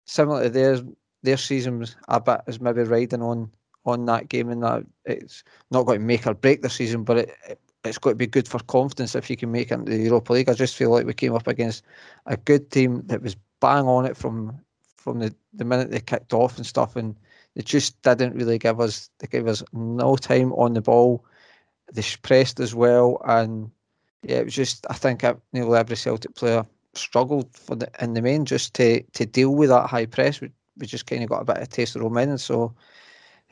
[0.04, 0.80] similar to their
[1.22, 3.50] their season was a bit is maybe riding on
[3.84, 7.18] on that game and that it's not going to make or break the season, but
[7.18, 9.90] it, it it's got to be good for confidence if you can make it into
[9.90, 10.48] the Europa League.
[10.48, 11.82] I just feel like we came up against
[12.26, 14.60] a good team that was bang on it from
[14.96, 17.16] from the, the minute they kicked off and stuff, and
[17.54, 21.24] they just didn't really give us they gave us no time on the ball.
[21.92, 23.70] They pressed as well, and
[24.22, 28.22] yeah, it was just I think nearly every Celtic player struggled for the in the
[28.22, 30.40] main just to to deal with that high press.
[30.40, 32.74] We, we just kind of got a bit of a taste of Roman, so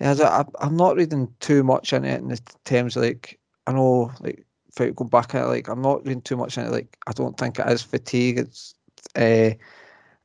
[0.01, 2.34] yeah, I, I'm not reading too much into it in
[2.64, 6.07] terms of like I know like if I go back at it, like I'm not
[6.07, 6.72] reading too much into it.
[6.72, 8.38] Like I don't think it is fatigue.
[8.38, 8.74] It's
[9.16, 9.51] uh,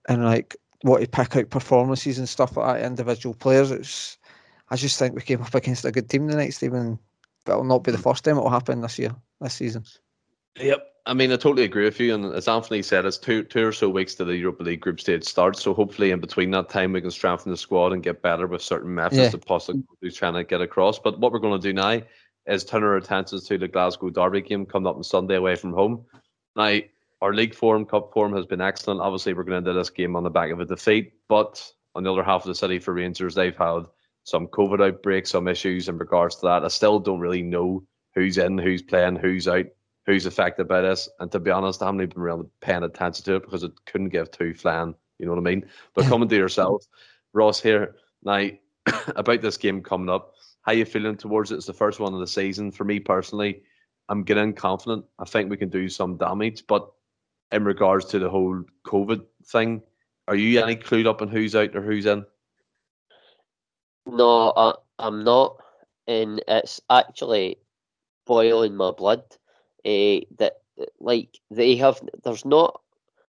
[0.08, 0.56] and like
[0.86, 3.72] what you pick out performances and stuff like that, individual players.
[3.72, 4.18] It's
[4.70, 7.00] I just think we came up against a good team the next Stephen.
[7.44, 8.04] But it'll not be the hmm.
[8.04, 9.84] first time it will happen this year, this season.
[10.60, 10.84] Yep.
[11.08, 12.16] I mean, I totally agree with you.
[12.16, 15.00] And as Anthony said, it's two two or so weeks to the Europa League group
[15.00, 15.62] stage starts.
[15.62, 18.64] So hopefully, in between that time, we can strengthen the squad and get better with
[18.64, 19.30] certain methods yeah.
[19.30, 20.98] that possibly trying to get across.
[20.98, 22.02] But what we're going to do now
[22.48, 25.74] is turn our attentions to the Glasgow Derby game coming up on Sunday away from
[25.74, 26.06] home.
[26.56, 26.80] Now,
[27.22, 29.02] our league form, cup form has been excellent.
[29.02, 32.04] Obviously, we're going to end this game on the back of a defeat, but on
[32.04, 33.84] the other half of the city for Rangers, they've had
[34.24, 36.66] some COVID outbreaks, some issues in regards to that.
[36.66, 39.68] I still don't really know who's in, who's playing, who's out,
[40.06, 41.08] who's affected by this.
[41.20, 44.10] And to be honest, I haven't even really paying attention to it because it couldn't
[44.10, 44.96] give two flan.
[45.20, 45.66] You know what I mean?
[45.94, 46.86] But coming to yourself,
[47.34, 48.50] Ross here now
[49.16, 50.34] about this game coming up.
[50.62, 51.56] How are you feeling towards it?
[51.56, 52.72] It's the first one of the season.
[52.72, 53.62] For me personally,
[54.10, 55.06] I'm getting confident.
[55.20, 56.66] I think we can do some damage.
[56.68, 56.90] But
[57.52, 59.82] in regards to the whole COVID thing,
[60.28, 62.26] are you any clued up on who's out or who's in?
[64.06, 65.58] No, I, I'm not.
[66.08, 67.58] And it's actually
[68.26, 69.24] boiling my blood.
[69.86, 70.62] Uh, that
[71.00, 72.82] like they have, there's not.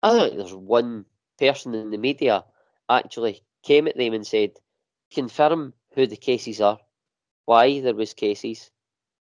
[0.03, 1.05] I don't think there's one
[1.39, 2.45] person in the media
[2.89, 4.53] actually came at them and said,
[5.13, 6.79] confirm who the cases are
[7.47, 8.71] why there was cases.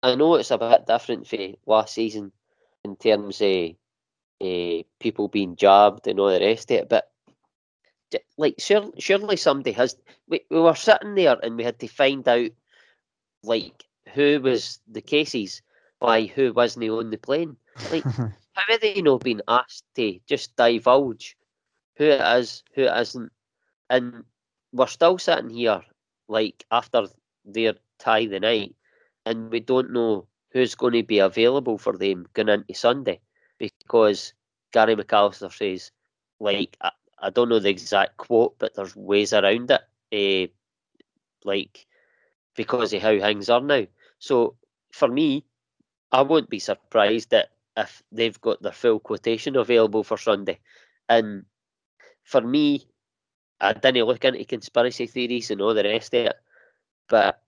[0.03, 2.33] I know it's a bit different for last season
[2.85, 3.71] in terms of
[4.43, 7.11] uh, people being jabbed and all the rest of it, but
[8.37, 9.97] like surely, surely somebody has.
[10.29, 12.51] We, we were sitting there and we had to find out
[13.45, 15.63] like who was the cases
[16.01, 17.57] by who wasn't on the plane.
[17.91, 18.31] Like how
[18.69, 21.37] are they not been asked to just divulge
[21.97, 23.33] who it is, who it isn't,
[23.91, 24.25] and
[24.73, 25.83] we're still sitting here
[26.29, 27.07] like after
[27.45, 28.75] their tie the night,
[29.25, 33.21] and we don't know who's going to be available for them going into Sunday
[33.63, 34.35] because
[34.73, 35.93] Gary McAllister says,
[36.41, 36.91] like, I,
[37.21, 40.53] I don't know the exact quote, but there's ways around it, uh,
[41.45, 41.87] like,
[42.57, 43.87] because of how things are now.
[44.19, 44.57] So
[44.91, 45.45] for me,
[46.11, 50.59] I won't be surprised that if they've got their full quotation available for Sunday.
[51.09, 51.45] And
[52.25, 52.89] for me,
[53.61, 56.37] I didn't look into conspiracy theories and all the rest of it,
[57.09, 57.41] but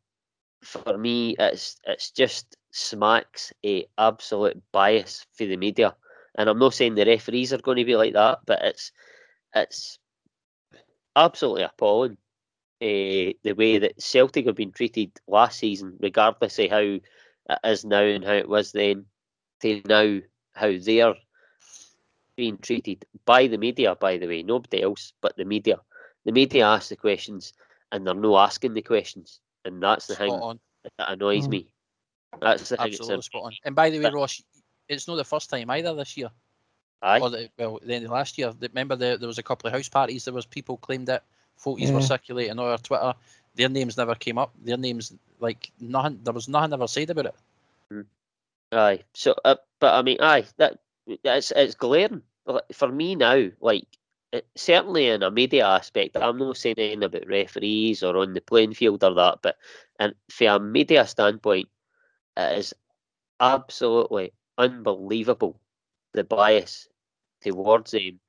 [0.62, 5.94] for me, it's it's just smacks a absolute bias for the media.
[6.36, 8.92] And I'm not saying the referees are going to be like that, but it's
[9.54, 9.98] it's
[11.14, 12.16] absolutely appalling
[12.82, 17.02] uh, the way that Celtic have been treated last season, regardless of how it
[17.64, 19.06] is now and how it was then,
[19.60, 20.20] to now
[20.54, 21.14] how they're
[22.36, 23.94] being treated by the media.
[23.94, 25.76] By the way, nobody else but the media.
[26.24, 27.52] The media ask the questions,
[27.92, 30.60] and they're not asking the questions and that's the spot thing on.
[30.98, 31.50] that annoys mm.
[31.50, 31.68] me.
[32.40, 33.22] That's the Absolutely thing.
[33.22, 33.52] spot on.
[33.64, 34.42] And by the way, Ross,
[34.88, 36.30] it's not the first time either this year.
[37.02, 37.20] Aye.
[37.20, 38.52] Or the, well, the end of last year.
[38.60, 40.24] Remember, the, there was a couple of house parties.
[40.24, 41.24] There was people claimed that
[41.56, 41.94] photos yeah.
[41.94, 43.14] were circulating on our Twitter.
[43.54, 44.52] Their names never came up.
[44.62, 46.20] Their names, like nothing.
[46.22, 47.34] There was nothing ever said about it.
[47.92, 48.06] Mm.
[48.72, 49.04] Aye.
[49.12, 52.22] So, uh, but I mean, aye, that it's it's glaring
[52.72, 53.48] for me now.
[53.60, 53.86] Like
[54.56, 58.74] certainly in a media aspect, I'm not saying anything about referees or on the playing
[58.74, 59.56] field or that, but
[60.00, 61.68] and from a media standpoint,
[62.36, 62.74] it is
[63.40, 65.60] absolutely unbelievable
[66.12, 66.88] the bias
[67.42, 68.20] towards them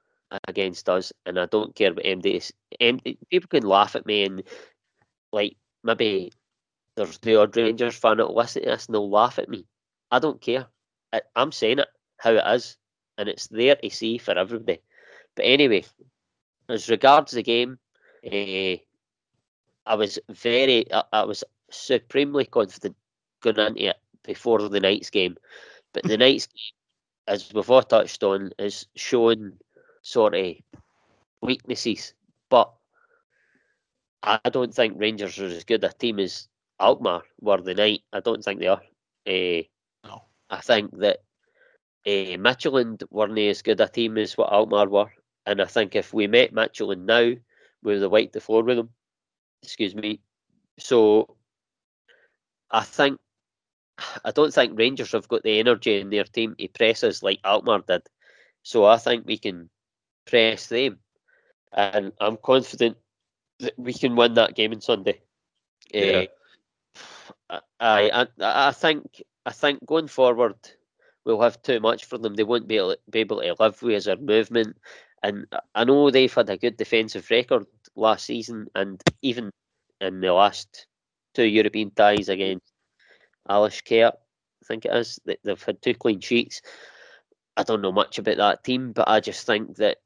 [0.48, 2.52] against us, and I don't care about MD.
[2.82, 4.44] MD people can laugh at me and
[5.32, 6.32] like maybe
[6.96, 9.66] there's the odd Rangers fan that'll listen to this and they'll laugh at me.
[10.12, 10.68] I don't care.
[11.14, 12.78] I, I'm saying it how it is,
[13.18, 14.80] and it's there to see for everybody.
[15.36, 15.84] But anyway,
[16.70, 17.78] as regards the game,
[18.26, 18.78] uh,
[19.86, 22.96] I was very, I, I, was supremely confident
[23.42, 25.36] going into it before the night's game.
[25.96, 26.76] But the night's game,
[27.26, 29.54] as we've all touched on, is showing
[30.02, 30.56] sort of
[31.42, 32.14] weaknesses.
[32.50, 32.70] But
[34.22, 36.50] I don't think Rangers are as good a team as
[36.82, 38.02] Alkmaar were the night.
[38.12, 38.82] I don't think they are.
[39.26, 39.64] Uh,
[40.04, 40.24] no.
[40.50, 41.20] I think that
[42.06, 45.14] uh, Midtjylland weren't as good a team as what Alkmaar were.
[45.46, 47.22] And I think if we met Midtjylland now,
[47.84, 48.90] we would have wiped the floor with them.
[49.64, 50.20] Excuse me.
[50.78, 51.38] So
[52.70, 53.18] I think
[54.26, 57.40] I don't think Rangers have got the energy in their team to press us like
[57.44, 58.04] Alkmaar did.
[58.64, 59.70] So I think we can
[60.26, 61.00] press them.
[61.72, 62.98] And I'm confident
[63.60, 65.22] that we can win that game on Sunday.
[65.94, 66.26] Yeah.
[67.50, 70.56] Uh, I, I I think I think going forward
[71.26, 72.36] we'll have too much for them.
[72.36, 74.78] They won't be able, be able to live with our movement.
[75.24, 77.66] And I know they've had a good defensive record
[77.96, 79.50] last season, and even
[80.00, 80.86] in the last
[81.34, 82.72] two European ties against
[83.50, 86.62] Alashkert, I think it is, they've had two clean sheets.
[87.58, 90.00] I don't know much about that team, but I just think that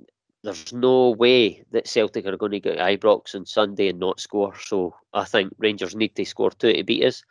[0.44, 4.54] there's no way that Celtic are going to get Ibrox on Sunday and not score.
[4.60, 7.24] So I think Rangers need to score two to beat us,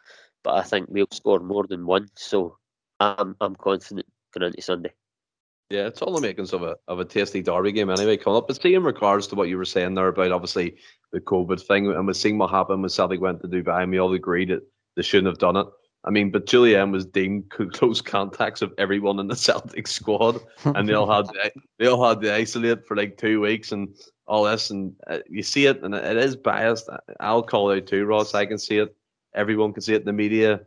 [0.42, 2.08] but I think we'll score more than one.
[2.14, 2.56] So
[3.00, 4.92] I'm I'm confident going into Sunday.
[5.70, 8.48] Yeah, it's all the makings of a of a tasty derby game anyway coming up.
[8.48, 10.76] But see, in regards to what you were saying there about obviously
[11.12, 13.98] the COVID thing, and we've seen what happened when Celtic went to Dubai, and we
[13.98, 14.62] all agreed that
[14.96, 15.66] they shouldn't have done it.
[16.08, 20.88] I mean, but Jullien was deemed close contacts of everyone in the Celtic squad, and
[20.88, 23.94] they all had to, they all had to isolate for like two weeks and
[24.26, 24.70] all this.
[24.70, 26.88] And uh, you see it, and it is biased.
[27.20, 28.34] I'll call it out too, Ross.
[28.34, 28.96] I can see it.
[29.34, 30.62] Everyone can see it in the media.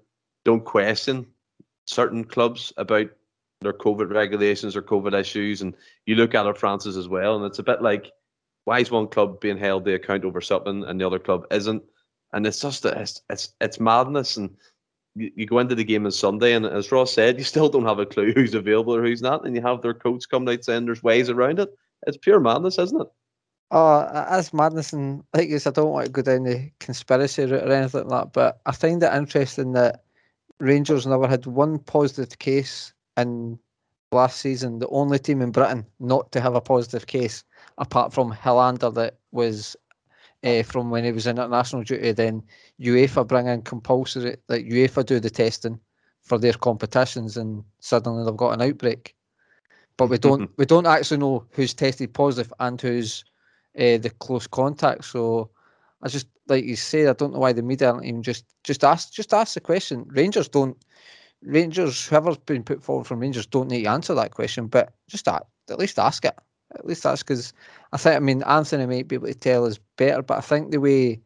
[0.46, 1.26] Don't question
[1.86, 3.10] certain clubs about
[3.62, 5.74] their COVID regulations or COVID issues, and
[6.06, 8.12] you look at it, Francis, as well, and it's a bit like
[8.66, 11.82] why is one club being held to account over something and the other club isn't?
[12.32, 14.38] And it's just it's it's, it's madness.
[14.38, 14.56] And
[15.16, 17.86] you, you go into the game on Sunday, and as Ross said, you still don't
[17.86, 20.64] have a clue who's available or who's not, and you have their coach coming out
[20.64, 21.70] saying there's ways around it.
[22.08, 23.08] It's pure madness, isn't it?
[23.72, 27.46] Oh, that's madness, and like I said, I don't want to go down the conspiracy
[27.46, 28.34] route or anything like that.
[28.34, 30.04] But I find it interesting that
[30.60, 33.58] Rangers never had one positive case in
[34.12, 34.80] last season.
[34.80, 37.46] The only team in Britain not to have a positive case,
[37.78, 39.76] apart from Helander, that was
[40.44, 42.12] uh, from when he was in international duty.
[42.12, 42.44] Then
[42.80, 45.80] UEFA bring in compulsory, like UEFA do the testing
[46.22, 49.16] for their competitions, and suddenly they've got an outbreak.
[49.98, 53.24] But we don't we don't actually know who's tested positive and who's
[53.78, 55.06] uh, the close contact.
[55.06, 55.50] So
[56.02, 58.84] I just like you say, I don't know why the media aren't even just just
[58.84, 60.06] ask just ask the question.
[60.10, 60.78] Rangers don't
[61.44, 65.28] Rangers whoever's been put forward from Rangers don't need to answer that question, but just
[65.28, 66.38] at, at least ask it.
[66.76, 67.54] At least that's because
[67.92, 70.72] I think I mean Anthony might be able to tell us better, but I think
[70.72, 71.22] the way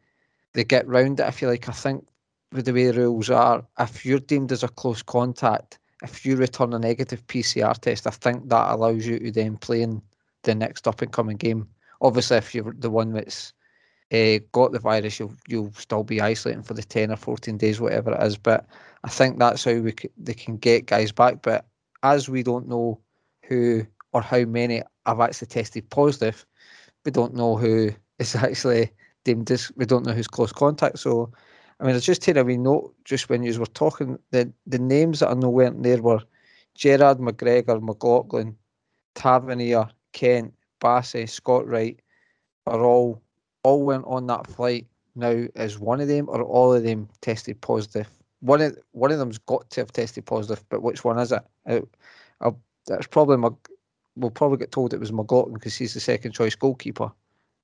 [0.54, 2.06] they get round it, I feel like I think
[2.52, 6.36] with the way the rules are, if you're deemed as a close contact, if you
[6.36, 10.02] return a negative PCR test, I think that allows you to then play in
[10.42, 11.68] the next up and coming game.
[12.00, 13.52] Obviously, if you're the one that's
[14.12, 17.80] uh, got the virus, you'll you'll still be isolating for the ten or fourteen days,
[17.80, 18.36] whatever it is.
[18.36, 18.66] But
[19.04, 21.42] I think that's how we c- they can get guys back.
[21.42, 21.66] But
[22.02, 23.00] as we don't know
[23.48, 23.86] who
[24.16, 26.46] or how many have actually tested positive,
[27.04, 28.90] we don't know who is actually
[29.24, 30.98] deemed as we don't know who's close contact.
[30.98, 31.30] So
[31.78, 34.78] I mean, it's just taking a wee note just when you were talking the the
[34.78, 36.22] names that I know weren't there were
[36.74, 38.56] Gerrard McGregor, McLaughlin,
[39.14, 42.00] Tavernier, Kent, Bassey, Scott Wright
[42.66, 43.22] are all
[43.64, 47.60] all went on that flight now is one of them or all of them tested
[47.60, 48.08] positive?
[48.40, 51.42] One of one of them's got to have tested positive, but which one is it?
[51.66, 51.82] I,
[52.40, 52.52] I,
[52.86, 53.50] that's probably my.
[54.16, 57.10] We'll probably get told it was McLaughlin because he's the second choice goalkeeper,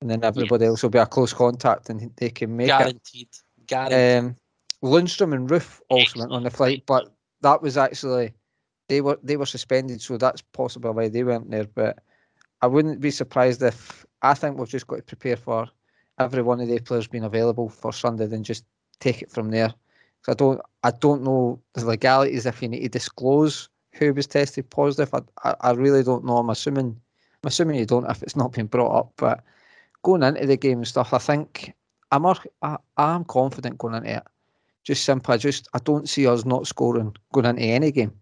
[0.01, 3.27] and then everybody else will be a close contact and they can make Guaranteed.
[3.31, 3.67] it.
[3.67, 4.17] Guaranteed.
[4.17, 4.35] Um,
[4.83, 8.33] Lundstram and Roofe also went on the flight, but that was actually
[8.89, 11.65] they were they were suspended, so that's possibly why they weren't there.
[11.65, 11.99] But
[12.61, 15.67] I wouldn't be surprised if I think we've just got to prepare for
[16.19, 18.65] every one of the players being available for Sunday, then just
[18.99, 19.73] take it from there.
[20.23, 24.27] So I don't, I don't know the legalities if you need to disclose who was
[24.27, 25.13] tested positive.
[25.13, 26.37] I, I, I really don't know.
[26.37, 26.99] I'm assuming,
[27.43, 29.13] I'm assuming you don't if it's not been brought up.
[29.17, 29.43] But
[30.01, 31.73] going into the game and stuff, I think
[32.11, 34.23] I'm, I, I'm confident going into it.
[34.83, 35.33] Just simple.
[35.33, 38.13] I just, I don't see us not scoring going into any game.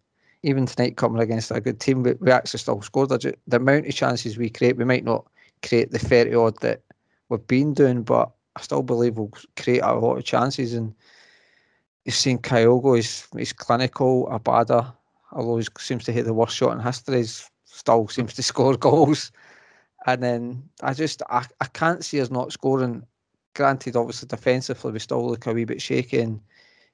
[0.43, 3.09] Even tonight, coming against a good team, we, we actually still scored.
[3.09, 5.26] The amount of chances we create, we might not
[5.63, 6.82] create the 30 odd that
[7.30, 10.74] we've been doing, but I still believe we'll create a lot of chances.
[10.74, 10.93] And
[12.05, 14.28] you've seen Kyogo, he's, he's clinical.
[14.32, 14.93] Abada,
[15.32, 17.24] although he seems to hit the worst shot in history,
[17.66, 19.32] still seems to score goals.
[20.06, 23.04] And then I just I, I can't see us not scoring.
[23.54, 26.40] Granted, obviously defensively we still look a wee bit shaky, and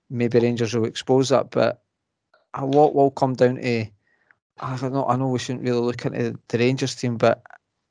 [0.10, 1.52] maybe Rangers will expose that.
[1.52, 1.82] But
[2.54, 3.86] a lot will come down to
[4.60, 5.06] I don't know.
[5.06, 7.44] I know we shouldn't really look into the Rangers team, but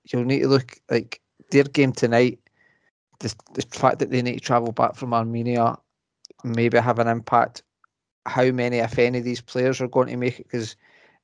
[0.04, 1.20] you'll need to look like
[1.50, 2.40] their game tonight.
[3.20, 5.76] The, the fact that they need to travel back from Armenia
[6.44, 7.62] maybe have an impact.
[8.26, 10.48] How many, if any, of these players are going to make it?
[10.48, 10.76] Because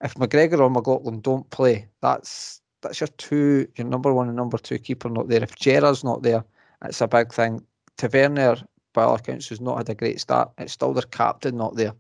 [0.03, 4.59] if McGregor or McLaughlin don't play, that's that's your two, your number one and number
[4.59, 5.43] two keeper not there.
[5.43, 6.45] If Gerrard's not there,
[6.85, 7.65] it's a big thing.
[7.97, 8.57] Tavernier,
[8.93, 10.51] by all accounts, has not had a great start.
[10.59, 11.93] It's still their captain not there.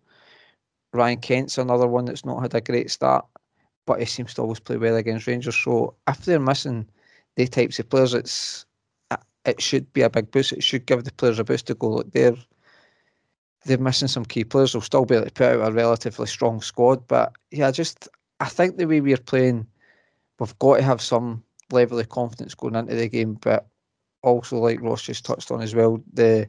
[0.93, 3.25] Ryan Kent's another one that's not had a great start,
[3.87, 5.57] but he seems to always play well against Rangers.
[5.57, 6.87] So if they're missing
[7.37, 8.67] the types of players, it's
[9.45, 10.53] it should be a big boost.
[10.53, 11.91] It should give the players a boost to go.
[11.91, 12.37] Look, they're
[13.65, 14.73] they're missing some key players.
[14.73, 18.09] They'll still be able to put out a relatively strong squad, but yeah, just
[18.41, 19.67] I think the way we're playing,
[20.39, 23.67] we've got to have some level of confidence going into the game, but
[24.23, 26.49] also like Ross just touched on as well, the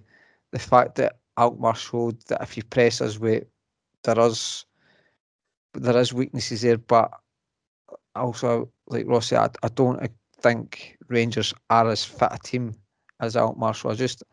[0.51, 3.43] the fact that Alkmaar showed that if you press us with
[4.03, 4.65] there is
[5.73, 7.11] there is weaknesses there, but
[8.15, 10.11] also like Ross said, I, I don't
[10.41, 12.75] think Rangers are as fit a team
[13.19, 13.73] as Alkmaar.
[13.73, 14.23] So I just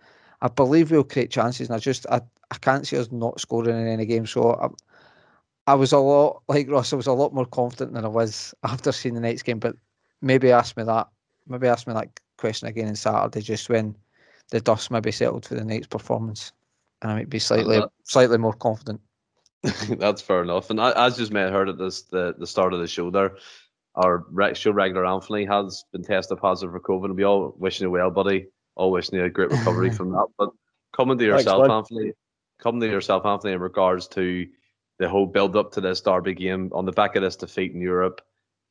[0.43, 2.21] I believe we'll create chances, and I just I,
[2.51, 4.27] I can't see us not scoring in any game.
[4.27, 4.69] So I,
[5.73, 6.93] I was a lot like Ross.
[6.93, 9.59] I was a lot more confident than I was after seeing the night's game.
[9.59, 9.77] But
[10.21, 11.09] maybe ask me that.
[11.47, 13.97] Maybe ask me that question again on Saturday, just when
[14.51, 16.53] the dust maybe settled for the night's performance,
[17.03, 19.01] and I might be slightly uh, slightly more confident.
[19.89, 20.71] That's fair enough.
[20.71, 23.37] And as just may have heard at this the, the start of the show there,
[23.95, 24.25] our
[24.55, 28.11] show regular Anthony has been tested positive for COVID, and we all wishing you well,
[28.11, 28.47] buddy.
[28.77, 30.27] All wishing you a great recovery from that.
[30.39, 30.51] But
[30.97, 32.13] coming to yourself, Thanks, Anthony,
[32.61, 34.47] coming to yourself, Anthony, in regards to
[34.99, 37.81] the whole build up to this Derby game on the back of this defeat in
[37.81, 38.21] Europe,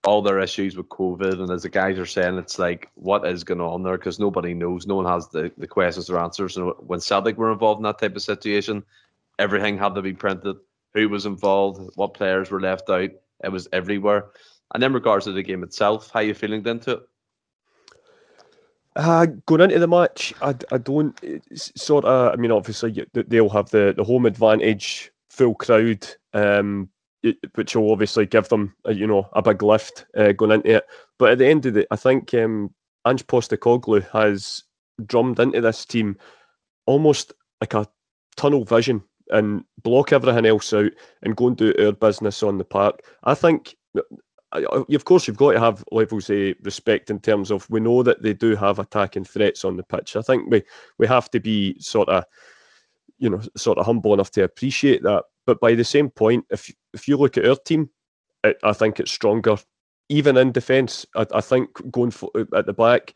[0.06, 3.44] all their issues with COVID, and as the guys are saying, it's like what is
[3.44, 6.56] going on there because nobody knows, no one has the, the questions or answers.
[6.56, 8.84] And when Celtic were involved in that type of situation,
[9.40, 10.58] everything had to be printed.
[10.94, 11.92] Who was involved?
[11.96, 13.10] What players were left out?
[13.44, 14.28] It was everywhere.
[14.74, 17.00] And in regards to the game itself, how are you feeling into it?
[19.00, 21.18] Uh, going into the match, I, I don't
[21.54, 22.34] sort of.
[22.34, 26.90] I mean, obviously they'll have the, the home advantage, full crowd, um,
[27.56, 30.86] which will obviously give them a, you know a big lift uh, going into it.
[31.18, 32.74] But at the end of it, I think um,
[33.08, 34.64] Ange Postecoglou has
[35.06, 36.18] drummed into this team
[36.86, 37.32] almost
[37.62, 37.88] like a
[38.36, 40.92] tunnel vision and block everything else out
[41.24, 43.00] and go and do our business on the park.
[43.24, 43.78] I think
[44.52, 48.22] of course, you've got to have levels of respect in terms of we know that
[48.22, 50.16] they do have attacking threats on the pitch.
[50.16, 50.64] I think we
[50.98, 52.24] we have to be sort of,
[53.20, 55.26] you know, sort of humble enough to appreciate that.
[55.46, 57.90] But by the same point, if if you look at our team,
[58.44, 59.58] it, I think it's stronger,
[60.10, 61.06] even in defence.
[61.16, 63.14] I, I think going for, at the back,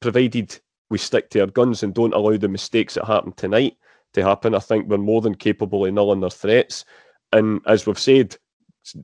[0.00, 0.58] provided
[0.90, 3.76] we stick to our guns and don't allow the mistakes that happened tonight
[4.14, 6.84] to happen, I think we're more than capable of nulling their threats.
[7.32, 8.36] And as we've said,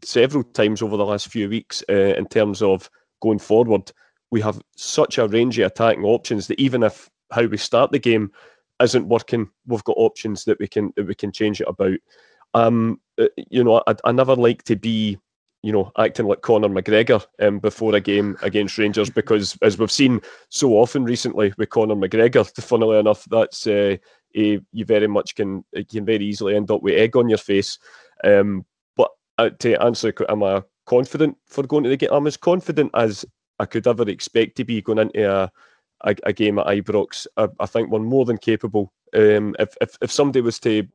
[0.03, 3.93] several times over the last few weeks uh, in terms of going forward.
[4.31, 7.99] We have such a range of attacking options that even if how we start the
[7.99, 8.33] game
[8.81, 11.99] isn't working, we've got options that we can that we can change it about.
[12.55, 15.19] Um, uh, you know, I, I never like to be,
[15.63, 19.91] you know, acting like Conor McGregor um, before a game against Rangers because, as we've
[19.91, 23.97] seen so often recently with Conor McGregor, funnily enough, that's uh,
[24.37, 27.79] a, you very much can can very easily end up with egg on your face.
[28.23, 28.65] Um,
[29.41, 32.11] uh, to answer, am I confident for going to the game?
[32.13, 33.25] I'm as confident as
[33.59, 35.51] I could ever expect to be going into a
[36.03, 37.27] a, a game at Ibrox.
[37.37, 38.93] I, I, think we're more than capable.
[39.15, 40.87] Um, if, if if somebody was to,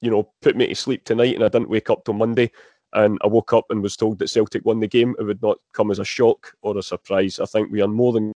[0.00, 2.50] you know, put me to sleep tonight and I didn't wake up till Monday,
[2.92, 5.58] and I woke up and was told that Celtic won the game, it would not
[5.72, 7.38] come as a shock or a surprise.
[7.40, 8.32] I think we are more than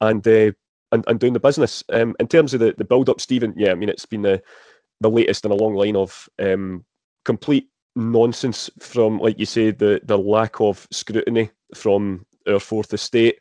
[0.00, 0.52] and uh,
[0.92, 1.82] and, and doing the business.
[1.92, 4.42] Um, in terms of the, the build up, Stephen, yeah, I mean it's been the
[5.00, 6.84] the latest in a long line of um,
[7.24, 13.40] complete nonsense from, like you say, the the lack of scrutiny from our fourth estate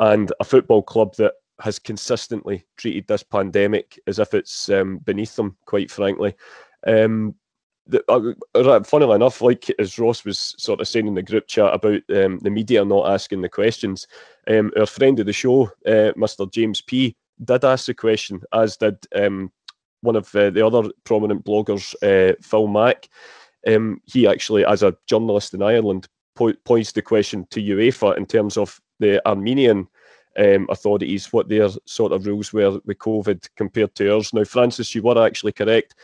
[0.00, 5.36] and a football club that has consistently treated this pandemic as if it's um, beneath
[5.36, 5.56] them.
[5.64, 6.34] Quite frankly,
[6.86, 7.34] um,
[7.86, 8.02] the,
[8.54, 12.02] uh, funnily enough, like as Ross was sort of saying in the group chat about
[12.14, 14.06] um, the media not asking the questions,
[14.48, 16.50] um, our friend of the show, uh, Mr.
[16.52, 19.50] James P, did ask the question, as did um,
[20.02, 23.08] one of uh, the other prominent bloggers, uh, Phil Mack.
[23.66, 28.26] Um, he actually, as a journalist in Ireland, po- points the question to UEFA in
[28.26, 29.88] terms of the Armenian
[30.38, 34.32] um, authorities, what their sort of rules were with COVID compared to ours.
[34.32, 35.94] Now, Francis, you were actually correct,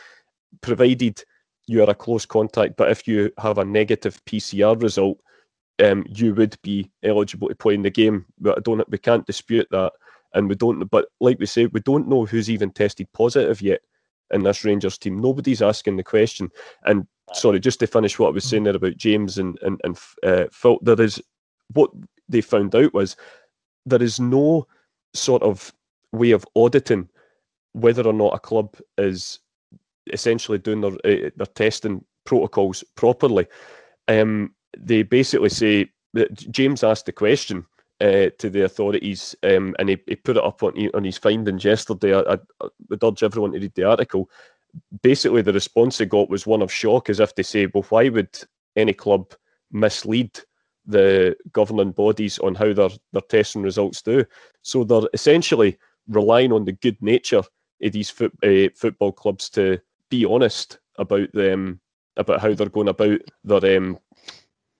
[0.61, 1.23] provided
[1.67, 5.19] you are a close contact, but if you have a negative PCR result,
[5.83, 8.25] um, you would be eligible to play in the game.
[8.39, 9.93] But I don't, we can't dispute that,
[10.33, 10.83] and we don't.
[10.85, 13.81] But like we say, we don't know who's even tested positive yet
[14.31, 15.19] in this Rangers team.
[15.19, 16.49] Nobody's asking the question.
[16.85, 19.97] And sorry, just to finish what I was saying there about James and and and
[20.23, 21.21] uh, Phil, there is
[21.73, 21.91] what
[22.27, 23.15] they found out was
[23.85, 24.67] there is no
[25.13, 25.73] sort of
[26.11, 27.09] way of auditing
[27.73, 29.39] whether or not a club is
[30.11, 33.47] essentially doing their uh, their testing protocols properly.
[34.07, 37.65] Um, they basically say that James asked the question
[38.01, 41.63] uh, to the authorities, um, and he, he put it up on, on his findings
[41.63, 42.15] yesterday.
[42.15, 42.37] I, I,
[42.89, 44.29] would urge everyone to read the article.
[45.01, 48.09] Basically, the response he got was one of shock, as if to say, "Well, why
[48.09, 48.37] would
[48.75, 49.33] any club
[49.71, 50.39] mislead
[50.85, 54.25] the governing bodies on how their their testing results do?"
[54.61, 55.77] So they're essentially
[56.07, 57.49] relying on the good nature of
[57.81, 59.79] these foot, uh, football clubs to
[60.09, 61.79] be honest about them
[62.17, 63.97] about how they're going about their um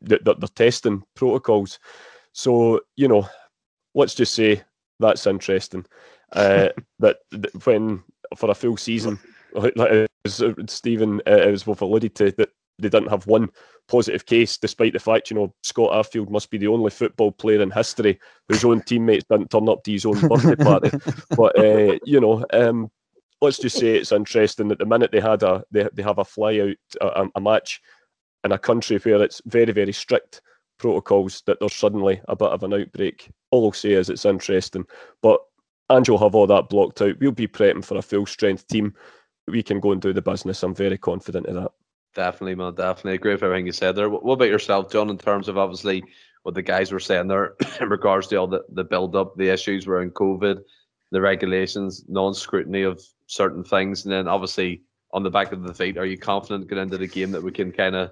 [0.01, 1.79] their, their testing protocols.
[2.33, 3.27] So you know,
[3.95, 4.63] let's just say
[4.99, 5.85] that's interesting.
[6.31, 6.69] Uh,
[6.99, 8.03] that, that, when
[8.37, 9.19] for a full season,
[9.53, 9.73] like
[10.67, 13.49] Stephen uh, as we've alluded to, that they didn't have one
[13.87, 17.61] positive case, despite the fact you know Scott Arfield must be the only football player
[17.61, 20.91] in history whose own teammates didn't turn up to his own birthday party.
[21.35, 22.91] But uh, you know, um,
[23.41, 26.25] let's just say it's interesting that the minute they had a they, they have a
[26.25, 27.81] fly out a, a match
[28.43, 30.41] in a country where it's very very strict
[30.79, 33.29] protocols that there's suddenly a bit of an outbreak.
[33.51, 34.85] All I'll say is it's interesting,
[35.21, 35.41] but
[35.89, 37.19] will have all that blocked out.
[37.19, 38.93] We'll be prepping for a full strength team.
[39.47, 40.63] We can go and do the business.
[40.63, 41.71] I'm very confident of that.
[42.15, 42.75] Definitely, man.
[42.75, 44.09] Definitely agree with everything you said there.
[44.09, 45.09] What about yourself, John?
[45.09, 46.03] In terms of obviously
[46.43, 49.49] what the guys were saying there in regards to all the, the build up, the
[49.49, 50.59] issues in COVID,
[51.11, 55.73] the regulations, non scrutiny of certain things, and then obviously on the back of the
[55.73, 58.11] feet, are you confident going into the game that we can kind of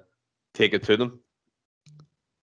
[0.54, 1.20] take it to them?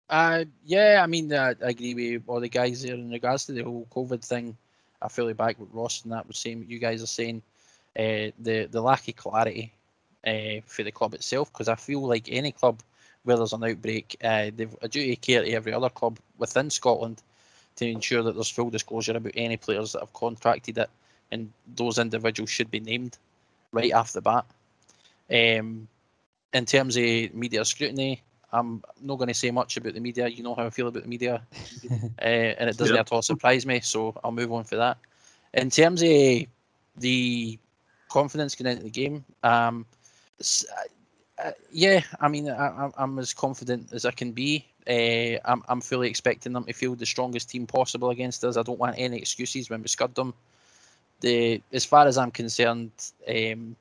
[0.10, 3.54] Uh, yeah, I mean, uh, I agree with all the guys there in regards to
[3.54, 4.56] the whole COVID thing.
[5.02, 7.42] I fully back with Ross and that was saying what you guys are saying.
[7.98, 9.72] Uh, the the lack of clarity
[10.28, 12.82] uh, for the club itself, because I feel like any club
[13.24, 16.70] where there's an outbreak, uh, they've a duty of care to every other club within
[16.70, 17.22] Scotland
[17.78, 20.90] to ensure that there's full disclosure about any players that have contracted it,
[21.32, 23.18] and those individuals should be named
[23.72, 24.46] right off the bat.
[25.32, 25.88] Um,
[26.54, 28.22] in terms of media scrutiny,
[28.56, 30.28] I'm not going to say much about the media.
[30.28, 31.42] You know how I feel about the media,
[31.92, 33.82] uh, and it doesn't at all surprise me.
[33.82, 34.98] So I'll move on for that.
[35.54, 36.46] In terms of
[36.98, 37.60] the
[38.10, 39.86] confidence going into the game, um,
[41.44, 44.66] uh, yeah, I mean, I, am as confident as I can be.
[44.88, 48.56] Uh, I'm, I'm fully expecting them to field the strongest team possible against us.
[48.56, 50.34] I don't want any excuses when we scud them.
[51.22, 52.92] The as far as I'm concerned,
[53.28, 53.76] um,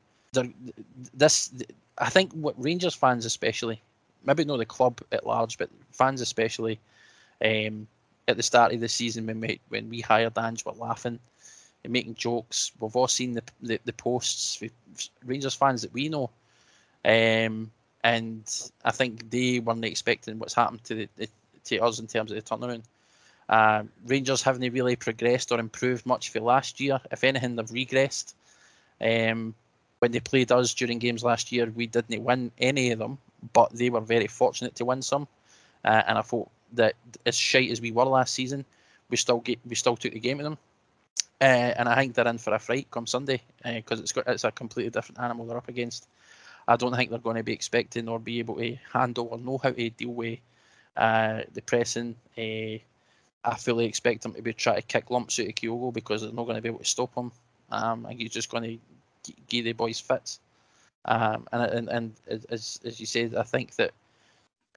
[1.14, 1.52] this
[1.98, 3.80] I think what Rangers fans especially
[4.24, 6.78] maybe not the club at large, but fans especially,
[7.44, 7.86] um,
[8.26, 11.18] at the start of the season when we when we hired Ange, were laughing
[11.82, 12.72] and making jokes.
[12.80, 14.62] We've all seen the the, the posts
[15.24, 16.30] Rangers fans that we know,
[17.04, 17.70] um,
[18.02, 21.28] and I think they weren't expecting what's happened to the, the
[21.64, 22.82] to us in terms of the turnaround.
[23.48, 27.00] Uh, Rangers haven't really progressed or improved much for last year.
[27.10, 28.32] If anything, they've regressed.
[29.00, 29.54] Um,
[29.98, 33.18] when they played us during games last year, we didn't win any of them
[33.52, 35.28] but they were very fortunate to win some.
[35.84, 36.94] Uh, and I thought that
[37.26, 38.64] as shite as we were last season,
[39.10, 40.58] we still get we still took the game to them.
[41.40, 44.26] Uh, and I think they're in for a fright come Sunday because uh, it's got
[44.28, 46.08] it's a completely different animal they're up against.
[46.66, 49.58] I don't think they're going to be expecting or be able to handle or know
[49.58, 50.38] how to deal with
[50.96, 52.16] uh, the pressing.
[52.38, 52.80] Uh,
[53.46, 56.32] I fully expect them to be trying to kick lumps out of Kyogo because they're
[56.32, 57.30] not going to be able to stop him.
[57.70, 58.80] Um, I think he's just going
[59.24, 60.40] to give the boys fits.
[61.06, 62.12] Um, and, and and
[62.50, 63.92] as as you said, I think that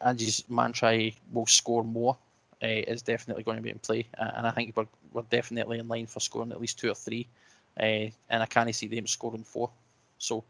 [0.06, 2.18] Ange's mantra will score more
[2.64, 5.80] uh, is definitely going to be in play, uh, and I think we're we're definitely
[5.80, 7.28] in line for scoring at least two or three,
[7.80, 9.70] uh, and I can't see them scoring four.
[10.18, 10.44] So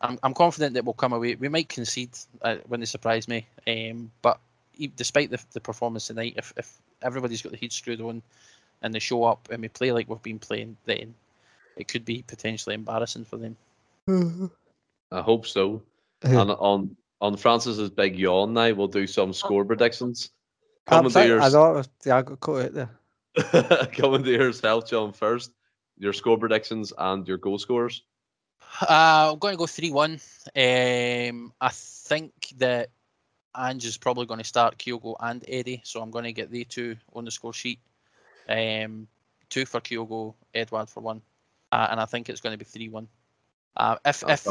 [0.00, 1.34] I'm I'm confident that we'll come away.
[1.36, 2.10] We might concede
[2.42, 4.38] uh, when they surprise me, um, but
[4.96, 8.22] despite the, the performance tonight, if if everybody's got the heat screwed on
[8.82, 11.14] and they show up and we play like we've been playing, then
[11.76, 13.56] it could be potentially embarrassing for them.
[15.14, 15.82] I hope so.
[16.22, 20.30] and on on Francis's big yawn now, we'll do some score predictions.
[20.86, 21.40] Come and do.
[21.40, 22.90] I thought yeah, I got caught out there.
[23.92, 25.50] Come and do yourself, John, first.
[25.96, 28.02] Your score predictions and your goal scores.
[28.82, 30.10] Uh, I'm going to go 3 1.
[30.12, 32.90] Um, I think that
[33.56, 36.64] Ange is probably going to start Kyogo and Eddie, so I'm going to get the
[36.64, 37.78] two on the score sheet.
[38.48, 39.06] Um,
[39.48, 41.22] two for Kyogo, Edouard for one.
[41.70, 43.08] Uh, and I think it's going to be 3 1.
[43.76, 44.46] Uh, if if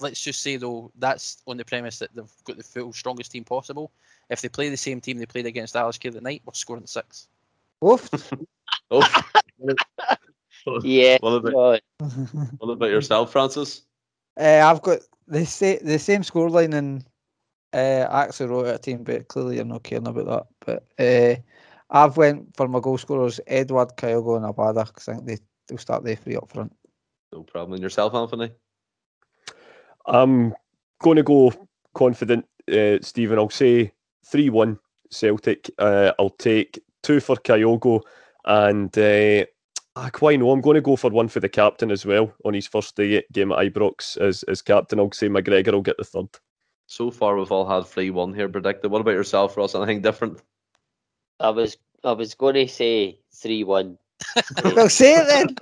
[0.00, 3.44] let's just say though that's on the premise that they've got the full strongest team
[3.44, 3.92] possible.
[4.30, 7.28] If they play the same team they played against Alashkert that night, we're scoring six.
[7.84, 8.08] Oof.
[8.90, 9.00] Oh,
[10.82, 11.16] Yeah.
[11.20, 11.80] what about
[12.58, 13.82] what about yourself, Francis?
[14.38, 17.04] Uh, I've got the same the same scoreline and
[17.72, 20.26] uh, I actually wrote out a team, but clearly you're not caring about
[20.66, 20.82] that.
[20.98, 21.40] But uh,
[21.88, 25.38] I've went for my goal scorers Edouard, Kyogo, and Abada because I think they
[25.68, 26.74] they'll start the three up front.
[27.32, 27.74] No problem.
[27.74, 28.52] And yourself, Anthony?
[30.06, 30.54] I'm
[31.00, 31.52] going to go
[31.94, 33.38] confident, uh, Stephen.
[33.38, 33.92] I'll say
[34.26, 34.78] 3 1
[35.10, 35.70] Celtic.
[35.78, 38.00] Uh, I'll take two for Kyogo.
[38.44, 39.44] And uh,
[39.96, 42.54] ah, quite know, I'm going to go for one for the captain as well on
[42.54, 44.98] his first day, game at Ibrox as, as captain.
[44.98, 46.28] I'll say McGregor will get the third.
[46.86, 48.90] So far, we've all had three one here predicted.
[48.90, 49.74] What about yourself, Ross?
[49.74, 50.42] Anything different?
[51.40, 53.96] I was I was going to say three one.
[54.64, 55.56] well, say it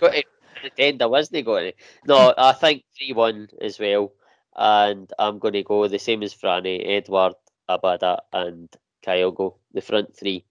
[0.00, 0.22] then.
[0.62, 1.76] Got to pretend I wasn't going to.
[2.06, 4.12] No, I think three one as well,
[4.56, 7.34] and I'm going to go the same as Franny, Edouard,
[7.68, 8.68] Abada, and
[9.06, 10.44] Kyogo, the front three,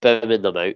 [0.00, 0.74] booming them out.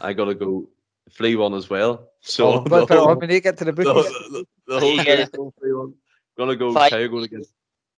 [0.00, 0.66] I gotta go
[1.10, 2.08] three one as well.
[2.22, 4.80] So Oh, but, the but whole- when you get to the the, bookies, the, the
[4.80, 5.92] whole You get going 3-1.
[6.38, 6.90] Gonna go Five.
[6.92, 7.46] Kyogo to get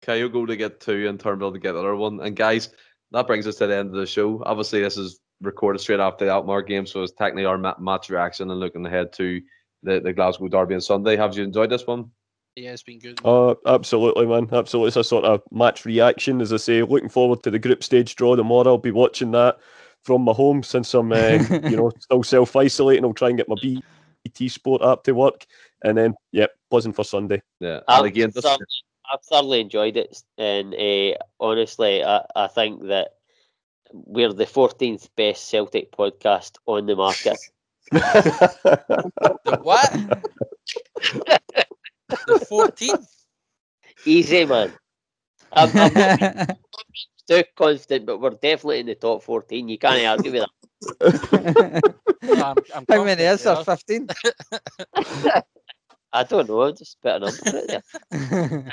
[0.02, 2.20] Kyogo to get two and Turnbull to get the other one.
[2.20, 2.70] And guys,
[3.12, 4.42] that brings us to the end of the show.
[4.46, 8.08] Obviously, this is recorded straight after the Alkmaar game, so it's technically our ma- match
[8.08, 9.42] reaction and looking ahead to
[9.84, 11.16] the, the Glasgow Derby on Sunday.
[11.16, 12.10] Have you enjoyed this one?
[12.56, 13.20] Yeah, it's been good.
[13.24, 14.48] Uh, absolutely, man.
[14.52, 14.88] Absolutely.
[14.88, 16.82] It's a sort of match reaction, as I say.
[16.82, 18.72] Looking forward to the group stage draw tomorrow.
[18.72, 19.58] I'll be watching that
[20.02, 23.04] from my home since I'm, uh, you know, still self isolating.
[23.04, 25.46] I'll try and get my BT Sport app to work,
[25.82, 27.42] and then, yep, buzzing for Sunday.
[27.58, 27.80] Yeah.
[27.88, 28.58] I've, again, thoroughly,
[29.12, 33.16] I've thoroughly enjoyed it, and uh, honestly, I, I think that
[33.92, 37.38] we're the 14th best Celtic podcast on the market.
[37.90, 39.92] The what?
[42.26, 43.06] the 14th?
[44.06, 44.72] Easy, man.
[45.52, 46.58] I'm, I'm not
[47.28, 49.68] too confident, but we're definitely in the top 14.
[49.68, 50.50] You can't argue with that.
[52.24, 53.54] I'm, I'm how many is there?
[53.54, 54.32] confident Fifteen.
[56.12, 58.72] I don't know, just put a number out there.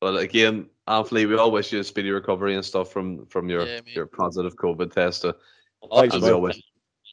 [0.00, 3.66] but again, Anthony, we all wish you a speedy recovery and stuff from from your
[3.66, 5.24] Yeah, your positive COVID test.
[5.24, 5.32] uh,
[5.92, 6.52] Thanks, and we man.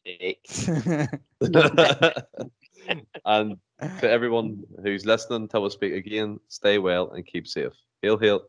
[0.06, 0.68] Wish
[3.26, 3.58] and
[4.00, 7.74] to everyone who's listening, till we speak again, stay well and keep safe.
[8.02, 8.44] Hail, hail.